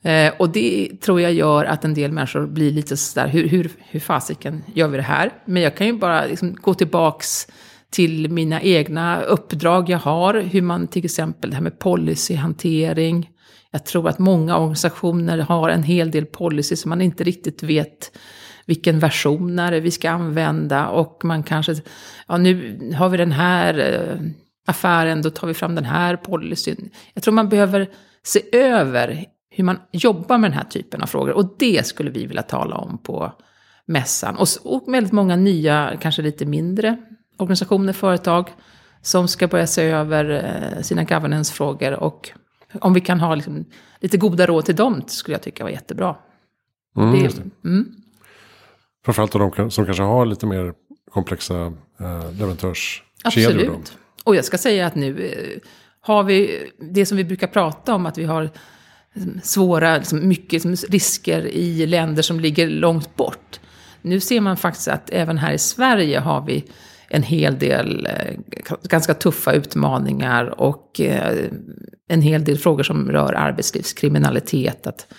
Eh, 0.01 0.33
och 0.37 0.49
det 0.49 0.89
tror 1.01 1.21
jag 1.21 1.33
gör 1.33 1.65
att 1.65 1.85
en 1.85 1.93
del 1.93 2.11
människor 2.11 2.47
blir 2.47 2.71
lite 2.71 2.97
sådär, 2.97 3.27
hur, 3.27 3.47
hur, 3.47 3.71
hur 3.77 3.99
fasiken 3.99 4.63
gör 4.73 4.87
vi 4.87 4.97
det 4.97 5.03
här? 5.03 5.31
Men 5.45 5.63
jag 5.63 5.77
kan 5.77 5.87
ju 5.87 5.93
bara 5.93 6.25
liksom 6.25 6.55
gå 6.55 6.73
tillbaks 6.73 7.47
till 7.89 8.29
mina 8.29 8.61
egna 8.61 9.21
uppdrag 9.21 9.89
jag 9.89 9.99
har, 9.99 10.33
hur 10.33 10.61
man 10.61 10.87
till 10.87 11.05
exempel 11.05 11.49
det 11.49 11.55
här 11.55 11.63
med 11.63 11.79
policyhantering. 11.79 13.29
Jag 13.71 13.85
tror 13.85 14.09
att 14.09 14.19
många 14.19 14.57
organisationer 14.57 15.37
har 15.37 15.69
en 15.69 15.83
hel 15.83 16.11
del 16.11 16.25
policy 16.25 16.75
som 16.75 16.89
man 16.89 17.01
inte 17.01 17.23
riktigt 17.23 17.63
vet 17.63 18.17
vilken 18.65 18.99
version 18.99 19.59
är 19.59 19.71
det 19.71 19.79
vi 19.79 19.91
ska 19.91 20.09
använda 20.09 20.87
och 20.87 21.25
man 21.25 21.43
kanske, 21.43 21.75
ja 22.27 22.37
nu 22.37 22.79
har 22.97 23.09
vi 23.09 23.17
den 23.17 23.31
här 23.31 23.79
eh, 23.79 24.17
affären, 24.65 25.21
då 25.21 25.29
tar 25.29 25.47
vi 25.47 25.53
fram 25.53 25.75
den 25.75 25.85
här 25.85 26.15
policyn. 26.15 26.89
Jag 27.13 27.23
tror 27.23 27.33
man 27.33 27.49
behöver 27.49 27.89
se 28.23 28.57
över 28.57 29.25
hur 29.49 29.63
man 29.63 29.79
jobbar 29.91 30.37
med 30.37 30.51
den 30.51 30.57
här 30.57 30.65
typen 30.65 31.01
av 31.01 31.07
frågor 31.07 31.33
och 31.33 31.55
det 31.59 31.85
skulle 31.85 32.11
vi 32.11 32.25
vilja 32.25 32.43
tala 32.43 32.75
om 32.75 32.97
på 32.97 33.31
mässan. 33.85 34.35
Och, 34.35 34.47
och 34.63 34.93
väldigt 34.93 35.13
många 35.13 35.35
nya, 35.35 35.97
kanske 36.01 36.21
lite 36.21 36.45
mindre 36.45 36.97
organisationer, 37.37 37.93
företag 37.93 38.49
som 39.01 39.27
ska 39.27 39.47
börja 39.47 39.67
se 39.67 39.83
över 39.83 40.29
eh, 40.29 40.81
sina 40.81 41.03
governance-frågor 41.03 41.93
och 41.93 42.31
om 42.81 42.93
vi 42.93 43.01
kan 43.01 43.19
ha 43.19 43.35
liksom, 43.35 43.65
lite 43.99 44.17
goda 44.17 44.45
råd 44.45 44.65
till 44.65 44.75
dem 44.75 45.03
skulle 45.07 45.35
jag 45.35 45.41
tycka 45.41 45.63
var 45.63 45.71
jättebra. 45.71 46.15
Mm, 46.97 47.13
det, 47.13 47.67
mm. 47.69 47.95
Framförallt 49.05 49.35
av 49.35 49.51
de 49.57 49.71
som 49.71 49.85
kanske 49.85 50.03
har 50.03 50.25
lite 50.25 50.45
mer 50.45 50.73
komplexa 51.11 51.55
eh, 51.99 52.31
leverantörskedjor. 52.39 53.49
Absolut. 53.51 53.97
Och 54.23 54.35
jag 54.35 54.45
ska 54.45 54.57
säga 54.57 54.87
att 54.87 54.95
nu 54.95 55.25
eh, 55.25 55.69
har 56.01 56.23
vi 56.23 56.69
det 56.93 57.05
som 57.05 57.17
vi 57.17 57.23
brukar 57.23 57.47
prata 57.47 57.95
om, 57.95 58.05
att 58.05 58.17
vi 58.17 58.23
har 58.23 58.49
liksom, 59.13 59.41
svåra, 59.43 59.97
liksom, 59.97 60.27
mycket 60.27 60.65
liksom, 60.65 60.75
risker 60.89 61.47
i 61.47 61.85
länder 61.85 62.21
som 62.21 62.39
ligger 62.39 62.67
långt 62.67 63.15
bort. 63.15 63.59
Nu 64.01 64.19
ser 64.19 64.41
man 64.41 64.57
faktiskt 64.57 64.87
att 64.87 65.09
även 65.09 65.37
här 65.37 65.53
i 65.53 65.57
Sverige 65.57 66.19
har 66.19 66.45
vi 66.45 66.65
en 67.07 67.23
hel 67.23 67.59
del 67.59 68.05
eh, 68.05 68.35
ganska 68.83 69.13
tuffa 69.13 69.53
utmaningar 69.53 70.61
och 70.61 71.01
eh, 71.01 71.45
en 72.07 72.21
hel 72.21 72.43
del 72.43 72.57
frågor 72.57 72.83
som 72.83 73.11
rör 73.11 73.33
arbetslivskriminalitet. 73.33 74.87
Att 74.87 75.13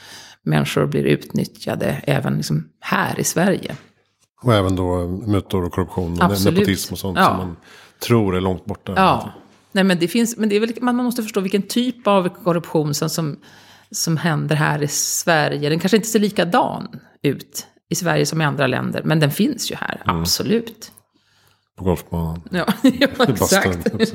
människor 0.44 0.86
blir 0.86 1.04
utnyttjade 1.04 2.02
även 2.06 2.36
liksom 2.36 2.68
här 2.80 3.20
i 3.20 3.24
Sverige. 3.24 3.76
Och 4.42 4.54
även 4.54 4.76
då 4.76 5.06
mutor 5.06 5.64
och 5.64 5.72
korruption 5.72 6.12
och 6.12 6.24
Absolut. 6.24 6.58
nepotism 6.58 6.92
och 6.92 6.98
sånt 6.98 7.18
ja. 7.18 7.26
som 7.26 7.36
man 7.36 7.56
tror 7.98 8.36
är 8.36 8.40
långt 8.40 8.64
borta. 8.64 8.92
Ja, 8.96 9.32
Nej, 9.74 9.84
men 9.84 9.98
det 9.98 10.08
finns, 10.08 10.36
men 10.36 10.48
det 10.48 10.56
är 10.56 10.60
väl, 10.60 10.72
man 10.80 10.96
måste 10.96 11.22
förstå 11.22 11.40
vilken 11.40 11.62
typ 11.62 12.06
av 12.06 12.28
korruption 12.28 12.94
som, 12.94 13.10
som, 13.10 13.36
som 13.90 14.16
händer 14.16 14.56
här 14.56 14.82
i 14.82 14.88
Sverige. 14.88 15.68
Den 15.68 15.78
kanske 15.78 15.96
inte 15.96 16.08
ser 16.08 16.18
likadan 16.18 17.00
ut 17.22 17.66
i 17.88 17.94
Sverige 17.94 18.26
som 18.26 18.40
i 18.40 18.44
andra 18.44 18.66
länder, 18.66 19.02
men 19.04 19.20
den 19.20 19.30
finns 19.30 19.70
ju 19.70 19.76
här, 19.76 20.02
mm. 20.04 20.20
absolut. 20.20 20.92
På 21.76 21.84
golfbanan. 21.84 22.42
Ja, 22.50 22.66
ja 22.82 23.08
exakt. 23.28 23.94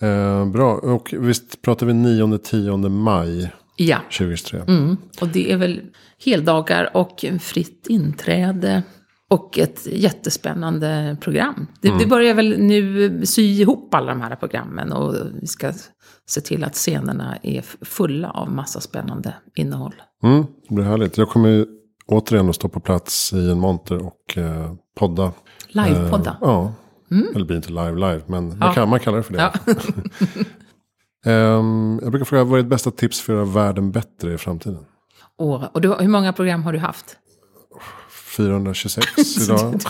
eh, 0.00 0.46
bra, 0.46 0.74
och 0.74 1.14
visst 1.18 1.62
pratar 1.62 1.86
vi 1.86 1.92
9-10 1.92 2.88
maj 2.88 3.52
Ja. 3.84 3.98
2023. 4.18 4.60
Mm. 4.68 4.96
Och 5.20 5.28
det 5.28 5.52
är 5.52 5.56
väl 5.56 5.80
heldagar 6.24 6.96
och 6.96 7.24
fritt 7.40 7.86
inträde. 7.88 8.82
Och 9.28 9.58
ett 9.58 9.86
jättespännande 9.86 11.16
program. 11.20 11.66
Det, 11.80 11.88
mm. 11.88 11.98
det 11.98 12.06
börjar 12.06 12.34
väl 12.34 12.58
nu 12.58 13.26
sy 13.26 13.42
ihop 13.42 13.94
alla 13.94 14.06
de 14.06 14.20
här 14.20 14.36
programmen. 14.36 14.92
Och 14.92 15.14
vi 15.40 15.46
ska 15.46 15.72
se 16.26 16.40
till 16.40 16.64
att 16.64 16.74
scenerna 16.74 17.36
är 17.42 17.64
fulla 17.84 18.30
av 18.30 18.52
massa 18.52 18.80
spännande 18.80 19.34
innehåll. 19.54 19.94
Mm, 20.22 20.46
det 20.68 20.74
blir 20.74 20.84
härligt. 20.84 21.18
Jag 21.18 21.28
kommer 21.28 21.66
återigen 22.06 22.48
att 22.48 22.54
stå 22.54 22.68
på 22.68 22.80
plats 22.80 23.32
i 23.32 23.50
en 23.50 23.58
monter 23.58 24.06
och 24.06 24.38
eh, 24.38 24.74
podda. 24.96 25.32
Live-podda? 25.68 26.30
Eh, 26.30 26.36
ja. 26.40 26.72
Mm. 27.10 27.26
Eller 27.34 27.44
blir 27.44 27.56
inte 27.56 27.72
live 27.72 27.94
live, 27.94 28.22
men 28.26 28.58
ja. 28.60 28.72
kan, 28.72 28.88
man 28.88 29.00
kallar 29.00 29.18
det 29.18 29.24
för 29.24 29.32
det. 29.32 29.40
Ja. 29.40 29.74
Um, 31.26 31.98
jag 32.02 32.10
brukar 32.10 32.24
fråga, 32.24 32.44
vad 32.44 32.58
är 32.58 32.62
ditt 32.62 32.70
bästa 32.70 32.90
tips 32.90 33.20
för 33.20 33.32
att 33.32 33.36
göra 33.36 33.64
världen 33.64 33.92
bättre 33.92 34.34
i 34.34 34.38
framtiden? 34.38 34.84
Och, 35.38 35.74
och 35.74 35.80
du, 35.80 35.94
hur 35.94 36.08
många 36.08 36.32
program 36.32 36.62
har 36.62 36.72
du 36.72 36.78
haft? 36.78 37.16
426 38.36 39.06
idag. 39.40 39.80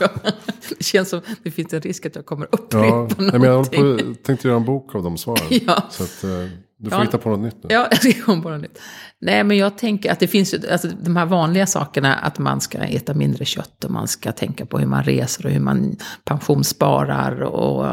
det 0.78 0.84
känns 0.84 1.08
som 1.08 1.20
det 1.42 1.50
finns 1.50 1.72
en 1.72 1.80
risk 1.80 2.06
att 2.06 2.16
jag 2.16 2.26
kommer 2.26 2.48
upprepa 2.52 2.86
ja, 2.86 2.90
någonting. 2.90 3.26
Men 3.32 3.42
jag 3.42 3.72
på, 3.72 3.98
tänkte 4.22 4.48
göra 4.48 4.56
en 4.56 4.64
bok 4.64 4.94
av 4.94 5.02
de 5.02 5.18
svaren. 5.18 5.44
ja. 5.66 5.82
Så 5.90 6.04
att, 6.04 6.24
uh, 6.24 6.48
du 6.78 6.90
får 6.90 6.98
ja. 6.98 7.04
hitta 7.04 7.18
på 7.18 7.28
något 7.30 7.40
nytt 7.40 7.56
nu. 7.62 7.74
Ja, 7.74 7.88
jag 7.90 8.00
ska 8.00 8.22
komma 8.24 8.42
på 8.42 8.50
något 8.50 8.60
nytt. 8.60 8.78
Nej, 9.20 9.44
men 9.44 9.56
jag 9.56 9.78
tänker 9.78 10.12
att 10.12 10.20
det 10.20 10.28
finns 10.28 10.54
alltså 10.54 10.88
de 11.02 11.16
här 11.16 11.26
vanliga 11.26 11.66
sakerna, 11.66 12.14
att 12.14 12.38
man 12.38 12.60
ska 12.60 12.78
äta 12.78 13.14
mindre 13.14 13.44
kött 13.44 13.84
och 13.84 13.90
man 13.90 14.08
ska 14.08 14.32
tänka 14.32 14.66
på 14.66 14.78
hur 14.78 14.86
man 14.86 15.04
reser 15.04 15.46
och 15.46 15.52
hur 15.52 15.60
man 15.60 15.96
pensionssparar. 16.24 17.40
Och, 17.40 17.84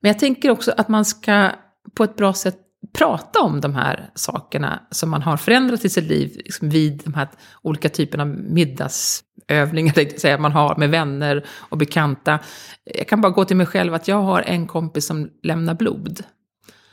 men 0.00 0.08
jag 0.08 0.18
tänker 0.18 0.50
också 0.50 0.72
att 0.76 0.88
man 0.88 1.04
ska 1.04 1.50
på 1.96 2.04
ett 2.04 2.16
bra 2.16 2.32
sätt 2.32 2.58
prata 2.92 3.40
om 3.40 3.60
de 3.60 3.74
här 3.74 4.10
sakerna 4.14 4.82
som 4.90 5.10
man 5.10 5.22
har 5.22 5.36
förändrat 5.36 5.84
i 5.84 5.88
sitt 5.88 6.04
liv 6.04 6.32
liksom 6.36 6.70
vid 6.70 7.02
de 7.04 7.14
här 7.14 7.28
olika 7.62 7.88
typerna 7.88 8.22
av 8.22 8.28
middagsövningar 8.28 10.18
säga, 10.18 10.38
man 10.38 10.52
har 10.52 10.76
med 10.76 10.90
vänner 10.90 11.44
och 11.58 11.78
bekanta. 11.78 12.38
Jag 12.84 13.08
kan 13.08 13.20
bara 13.20 13.32
gå 13.32 13.44
till 13.44 13.56
mig 13.56 13.66
själv 13.66 13.94
att 13.94 14.08
jag 14.08 14.22
har 14.22 14.42
en 14.42 14.66
kompis 14.66 15.06
som 15.06 15.30
lämnar 15.42 15.74
blod. 15.74 16.20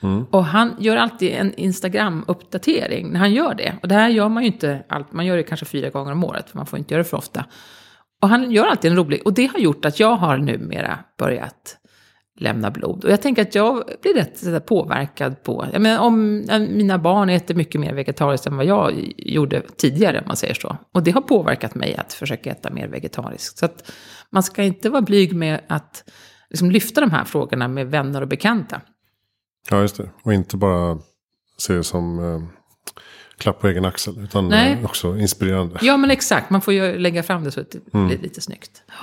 Mm. 0.02 0.26
Och 0.32 0.46
han 0.46 0.76
gör 0.80 0.98
alltid 0.98 1.32
en 1.32 1.54
Instagram-uppdatering 1.54 3.12
när 3.12 3.20
han 3.20 3.34
gör 3.34 3.54
det. 3.54 3.76
Och 3.82 3.88
det 3.88 3.96
här 3.96 4.10
gör 4.10 4.30
man 4.30 4.44
ju 4.44 4.48
inte, 4.48 4.84
allt, 4.90 5.14
man 5.14 5.26
gör 5.26 5.38
det 5.38 5.44
kanske 5.44 5.66
fyra 5.66 5.90
gånger 5.90 6.12
om 6.12 6.24
året, 6.24 6.50
för 6.50 6.58
man 6.58 6.66
får 6.66 6.80
inte 6.80 6.94
göra 6.94 7.04
det 7.04 7.10
för 7.10 7.18
ofta. 7.18 7.46
Och 8.22 8.30
han 8.30 8.52
gör 8.52 8.66
alltid 8.66 8.92
en 8.92 8.98
rolig, 8.98 9.22
och 9.26 9.34
det 9.34 9.46
har 9.46 9.60
gjort 9.60 9.86
att 9.86 10.00
jag 10.00 10.16
har 10.16 10.38
numera 10.38 11.00
börjat 11.18 11.78
lämna 12.38 12.72
blod. 12.72 13.04
Och 13.06 13.12
jag 13.12 13.22
tänker 13.22 13.42
att 13.42 13.56
jag 13.56 13.84
blir 14.02 14.14
rätt 14.14 14.66
påverkad 14.66 15.44
på, 15.44 15.68
jag 15.74 15.82
menar 15.82 16.00
om 16.04 16.46
mina 16.70 16.98
barn 16.98 17.30
äter 17.30 17.56
mycket 17.56 17.82
mer 17.82 17.94
vegetariskt 17.94 18.48
än 18.48 18.58
vad 18.58 18.66
jag 18.66 19.14
gjorde 19.18 19.62
tidigare, 19.78 20.20
om 20.20 20.24
man 20.28 20.36
säger 20.38 20.54
så. 20.54 20.78
Och 20.92 21.04
det 21.04 21.12
har 21.12 21.22
påverkat 21.22 21.76
mig 21.76 21.96
att 21.96 22.14
försöka 22.14 22.52
äta 22.52 22.70
mer 22.70 22.88
vegetariskt. 22.88 23.58
Så 23.58 23.66
att 23.66 23.92
man 24.30 24.44
ska 24.44 24.64
inte 24.64 24.90
vara 24.90 25.02
blyg 25.02 25.36
med 25.36 25.62
att 25.70 26.04
liksom 26.50 26.72
lyfta 26.72 27.02
de 27.02 27.12
här 27.12 27.24
frågorna 27.24 27.68
med 27.68 27.88
vänner 27.92 28.22
och 28.22 28.28
bekanta. 28.28 28.82
Ja, 29.70 29.82
just 29.82 29.98
det. 29.98 30.10
Och 30.24 30.34
inte 30.34 30.58
bara 30.58 30.98
se 31.58 31.74
det 31.74 31.84
som 31.84 32.20
eh, 32.20 32.42
klapp 33.38 33.60
på 33.60 33.68
egen 33.68 33.86
axel. 33.86 34.20
Utan 34.24 34.48
Nej. 34.48 34.74
eh, 34.74 34.86
också 34.86 35.18
inspirerande. 35.18 35.80
Ja, 35.82 35.98
men 35.98 36.12
exakt. 36.12 36.50
Man 36.50 36.62
får 36.62 36.74
ju 36.74 36.98
lägga 37.00 37.24
fram 37.24 37.44
det 37.44 37.52
så 37.52 37.62
att 37.62 37.72
det 37.72 37.94
Mm. 37.94 38.08
blir 38.08 38.18
lite 38.18 38.42
snyggt. 38.42 38.84
Ja. 38.88 38.94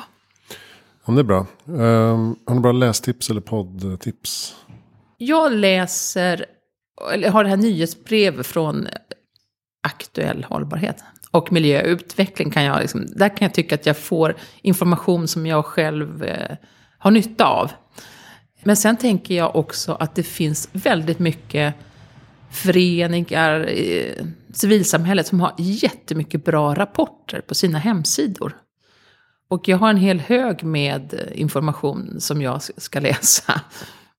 Om 1.04 1.14
det 1.14 1.20
är 1.20 1.24
bra. 1.24 1.46
Um, 1.64 2.36
har 2.46 2.54
ni 2.54 2.60
bra 2.60 2.72
lästips 2.72 3.30
eller 3.30 3.40
poddtips? 3.40 4.56
Jag 5.18 5.52
läser, 5.52 6.46
eller 7.12 7.30
har 7.30 7.44
det 7.44 7.50
här 7.50 7.56
nyhetsbrev 7.56 8.42
från 8.42 8.88
Aktuell 9.82 10.44
hållbarhet. 10.44 11.04
Och 11.30 11.52
miljöutveckling 11.52 12.50
kan 12.50 12.64
jag, 12.64 12.80
liksom, 12.80 13.06
där 13.16 13.28
kan 13.28 13.46
jag 13.46 13.54
tycka 13.54 13.74
att 13.74 13.86
jag 13.86 13.96
får 13.96 14.36
information 14.62 15.28
som 15.28 15.46
jag 15.46 15.64
själv 15.64 16.24
eh, 16.24 16.56
har 16.98 17.10
nytta 17.10 17.46
av. 17.46 17.70
Men 18.62 18.76
sen 18.76 18.96
tänker 18.96 19.34
jag 19.34 19.56
också 19.56 19.92
att 19.92 20.14
det 20.14 20.22
finns 20.22 20.68
väldigt 20.72 21.18
mycket 21.18 21.74
föreningar, 22.50 23.68
eh, 23.68 24.26
civilsamhället 24.52 25.26
som 25.26 25.40
har 25.40 25.54
jättemycket 25.58 26.44
bra 26.44 26.74
rapporter 26.74 27.40
på 27.40 27.54
sina 27.54 27.78
hemsidor. 27.78 28.61
Och 29.52 29.68
jag 29.68 29.78
har 29.78 29.90
en 29.90 29.96
hel 29.96 30.20
hög 30.20 30.64
med 30.64 31.30
information 31.34 32.20
som 32.20 32.42
jag 32.42 32.62
ska 32.62 33.00
läsa. 33.00 33.60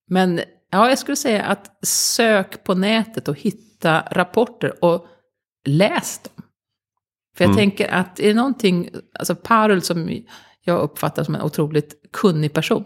Men 0.07 0.41
ja, 0.71 0.89
jag 0.89 0.99
skulle 0.99 1.15
säga 1.15 1.43
att 1.43 1.85
sök 1.85 2.63
på 2.63 2.73
nätet 2.73 3.27
och 3.27 3.39
hitta 3.39 4.03
rapporter 4.11 4.83
och 4.83 5.07
läs 5.65 6.19
dem. 6.19 6.45
För 7.37 7.45
jag 7.45 7.55
tänker 7.57 7.87
att 7.87 8.19
är 8.19 8.27
det 8.27 8.33
någonting, 8.33 8.89
alltså 9.19 9.35
Parul 9.35 9.81
som 9.81 10.23
jag 10.61 10.81
uppfattar 10.81 11.23
som 11.23 11.35
en 11.35 11.41
otroligt 11.41 11.95
kunnig 12.11 12.53
person, 12.53 12.85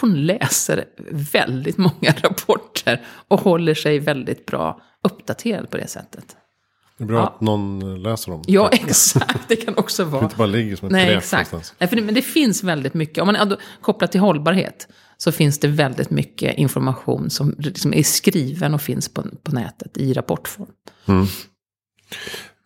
hon 0.00 0.26
läser 0.26 0.84
väldigt 1.10 1.76
många 1.76 2.14
rapporter 2.22 3.06
och 3.28 3.40
håller 3.40 3.74
sig 3.74 3.98
väldigt 3.98 4.46
bra 4.46 4.80
uppdaterad 5.02 5.70
på 5.70 5.76
det 5.76 5.88
sättet. 5.88 6.36
Det 6.98 7.04
är 7.04 7.08
bra 7.08 7.16
Ja. 7.18 7.26
att 7.26 7.40
någon 7.40 8.02
läser 8.02 8.30
dem. 8.32 8.42
Ja, 8.46 8.68
exakt. 8.72 9.48
Det 9.48 9.56
kan 9.56 9.76
också 9.76 10.04
Det 10.04 10.10
vara. 10.10 10.24
inte 10.24 10.36
bara 10.36 10.46
ligger 10.46 10.76
som 10.76 10.86
ett 10.86 10.92
Nej, 10.92 11.14
exakt. 11.14 11.52
någonstans. 11.52 11.74
Nej, 11.78 11.88
för 11.88 11.96
det, 11.96 12.02
men 12.02 12.14
det 12.14 12.22
finns 12.22 12.62
väldigt 12.64 12.94
mycket. 12.94 13.18
Om 13.22 13.26
man 13.26 13.36
är 13.36 13.56
kopplat 13.80 14.12
till 14.12 14.20
hållbarhet 14.20 14.88
så 15.16 15.32
finns 15.32 15.58
det 15.58 15.68
väldigt 15.68 16.10
mycket 16.10 16.58
information 16.58 17.30
som 17.30 17.54
liksom 17.58 17.94
är 17.94 18.02
skriven 18.02 18.74
och 18.74 18.82
finns 18.82 19.08
på, 19.08 19.22
på 19.42 19.52
nätet 19.52 19.96
i 19.96 20.12
rapportform. 20.12 20.68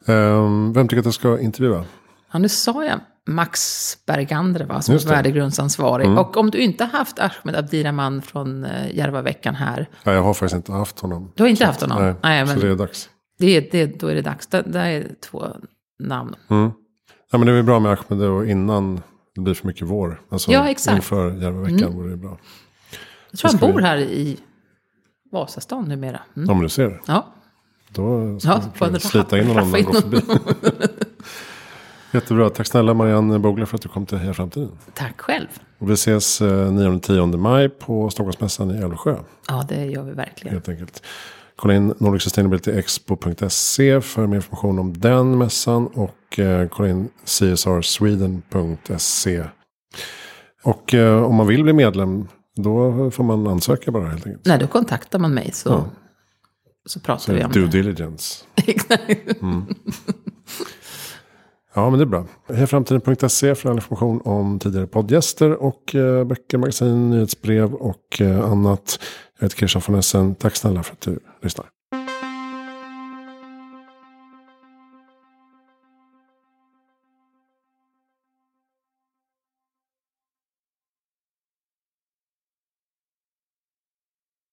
Ehm, 0.06 0.72
vem 0.72 0.88
tycker 0.88 0.98
att 0.98 1.04
jag 1.04 1.14
ska 1.14 1.38
intervjua? 1.40 1.84
Ja, 2.32 2.38
nu 2.38 2.48
sa 2.48 2.84
jag 2.84 3.00
Max 3.28 3.60
Bergander 4.06 4.64
va, 4.64 4.82
som 4.82 4.96
det. 4.96 5.04
värdegrundsansvarig. 5.06 6.18
Och 6.18 6.36
om 6.36 6.50
du 6.50 6.58
inte 6.58 6.84
har 6.84 6.98
haft 6.98 7.18
Ahmed 7.18 7.56
Abdiraman 7.56 8.22
från 8.22 8.64
uh, 8.64 8.96
Järvaveckan 8.96 9.54
här, 9.54 9.88
Ja, 10.04 10.12
jag 10.12 10.22
har 10.22 10.34
faktiskt 10.34 10.56
inte 10.56 10.72
haft 10.72 10.98
honom. 11.00 11.32
du 11.36 11.42
har 11.42 11.48
inte 11.50 11.66
haft 11.66 11.80
honom? 11.80 12.02
Nej, 12.02 12.14
Nej, 12.22 12.46
så 12.46 12.52
men 12.52 12.60
det 12.60 12.68
är 12.68 12.74
dags. 12.76 13.08
Det 13.40 13.56
är, 13.56 13.68
det, 13.72 14.00
då 14.00 14.06
är 14.06 14.14
det 14.14 14.22
dags. 14.22 14.46
Det, 14.46 14.62
det 14.62 14.80
är 14.80 15.08
två 15.20 15.46
namn. 15.98 16.34
Mm. 16.48 16.70
Ja, 17.32 17.38
men 17.38 17.46
det 17.46 17.52
är 17.52 17.56
väl 17.56 17.64
bra 17.64 17.80
med 17.80 17.92
Ahmed 18.10 18.28
och 18.28 18.46
innan 18.46 19.02
det 19.34 19.40
blir 19.40 19.54
för 19.54 19.66
mycket 19.66 19.86
vår. 19.86 20.20
Alltså, 20.28 20.50
Ja, 20.52 20.68
exakt. 20.68 20.88
Mm. 20.88 20.96
Inför 20.96 21.42
Järvaveckan 21.42 21.92
vore 21.94 22.10
det 22.10 22.16
bra. 22.16 22.38
Jag 23.30 23.38
tror 23.40 23.50
han 23.50 23.60
vi- 23.68 23.72
bor 23.72 23.80
här 23.80 23.98
i 23.98 24.36
Vasastan 25.32 25.84
numera. 25.84 26.20
Mm. 26.36 26.50
Om 26.50 26.62
du 26.62 26.68
ser. 26.68 27.00
Ja, 27.06 27.26
Då 27.88 28.38
ska 28.40 28.60
Ja, 28.80 28.88
vi 28.92 29.00
slita 29.00 29.38
in 29.38 29.46
honom 29.46 29.70
när 29.70 29.82
han 29.82 29.92
går 29.92 30.00
förbi. 30.00 30.20
Jättebra. 32.12 32.50
Tack 32.50 32.66
snälla 32.66 32.94
Marianne 32.94 33.38
Bogler 33.38 33.66
för 33.66 33.76
att 33.76 33.82
du 33.82 33.88
kom 33.88 34.06
till 34.06 34.18
Heja 34.18 34.34
Framtiden. 34.34 34.70
tack 34.94 35.20
själv. 35.20 35.46
Och 35.78 35.90
vi 35.90 35.92
ses 35.94 36.40
eh, 36.40 36.46
9-10 36.72 37.36
maj 37.36 37.68
på 37.68 38.10
Stockholmsmässan 38.10 38.70
i 38.70 38.78
Älvsjö. 38.82 39.16
Ja, 39.48 39.64
det 39.68 39.84
gör 39.84 40.02
vi 40.02 40.12
verkligen. 40.12 40.54
Helt 40.54 40.68
enkelt. 40.68 41.02
Kolla 41.60 41.74
in 41.74 41.94
nordicsustainabilityexpo.se 41.98 44.00
för 44.00 44.26
mer 44.26 44.36
information 44.36 44.78
om 44.78 44.92
den 45.00 45.38
mässan. 45.38 45.86
Och 45.86 46.38
eh, 46.38 46.68
kolla 46.68 46.88
in 46.88 47.08
csrsweden.se. 47.24 49.44
Och 50.62 50.94
eh, 50.94 51.22
om 51.22 51.34
man 51.34 51.46
vill 51.46 51.62
bli 51.64 51.72
medlem 51.72 52.28
då 52.56 53.10
får 53.10 53.24
man 53.24 53.46
ansöka 53.46 53.90
bara 53.90 54.08
helt 54.08 54.26
enkelt. 54.26 54.46
Nej, 54.46 54.58
då 54.58 54.66
kontaktar 54.66 55.18
man 55.18 55.34
mig 55.34 55.50
så, 55.52 55.68
Ja. 55.68 55.84
så 56.86 57.00
pratar 57.00 57.20
Så 57.20 57.32
vi 57.32 57.44
om 57.44 57.52
due 57.52 57.62
det. 57.64 57.70
diligence. 57.70 58.44
Exakt. 58.66 59.02
Ja, 61.74 61.90
men 61.90 61.98
det 61.98 62.04
är 62.04 62.06
bra. 62.06 62.26
Hejaframtiden.se 62.48 63.54
för 63.54 63.70
all 63.70 63.76
information 63.76 64.20
om 64.24 64.58
tidigare 64.58 64.86
poddgäster 64.86 65.62
och 65.62 65.94
eh, 65.94 66.24
böcker, 66.24 66.58
magasin, 66.58 67.10
nyhetsbrev 67.10 67.74
och 67.74 68.20
eh, 68.20 68.50
annat. 68.50 68.98
Jag 69.40 69.44
heter 69.44 69.56
Christian 69.56 69.82
von 69.86 69.98
Essen. 69.98 70.34
Tack 70.34 70.56
snälla 70.56 70.82
för 70.82 70.92
att 70.92 71.00
du 71.00 71.18
lyssnar. 71.42 71.66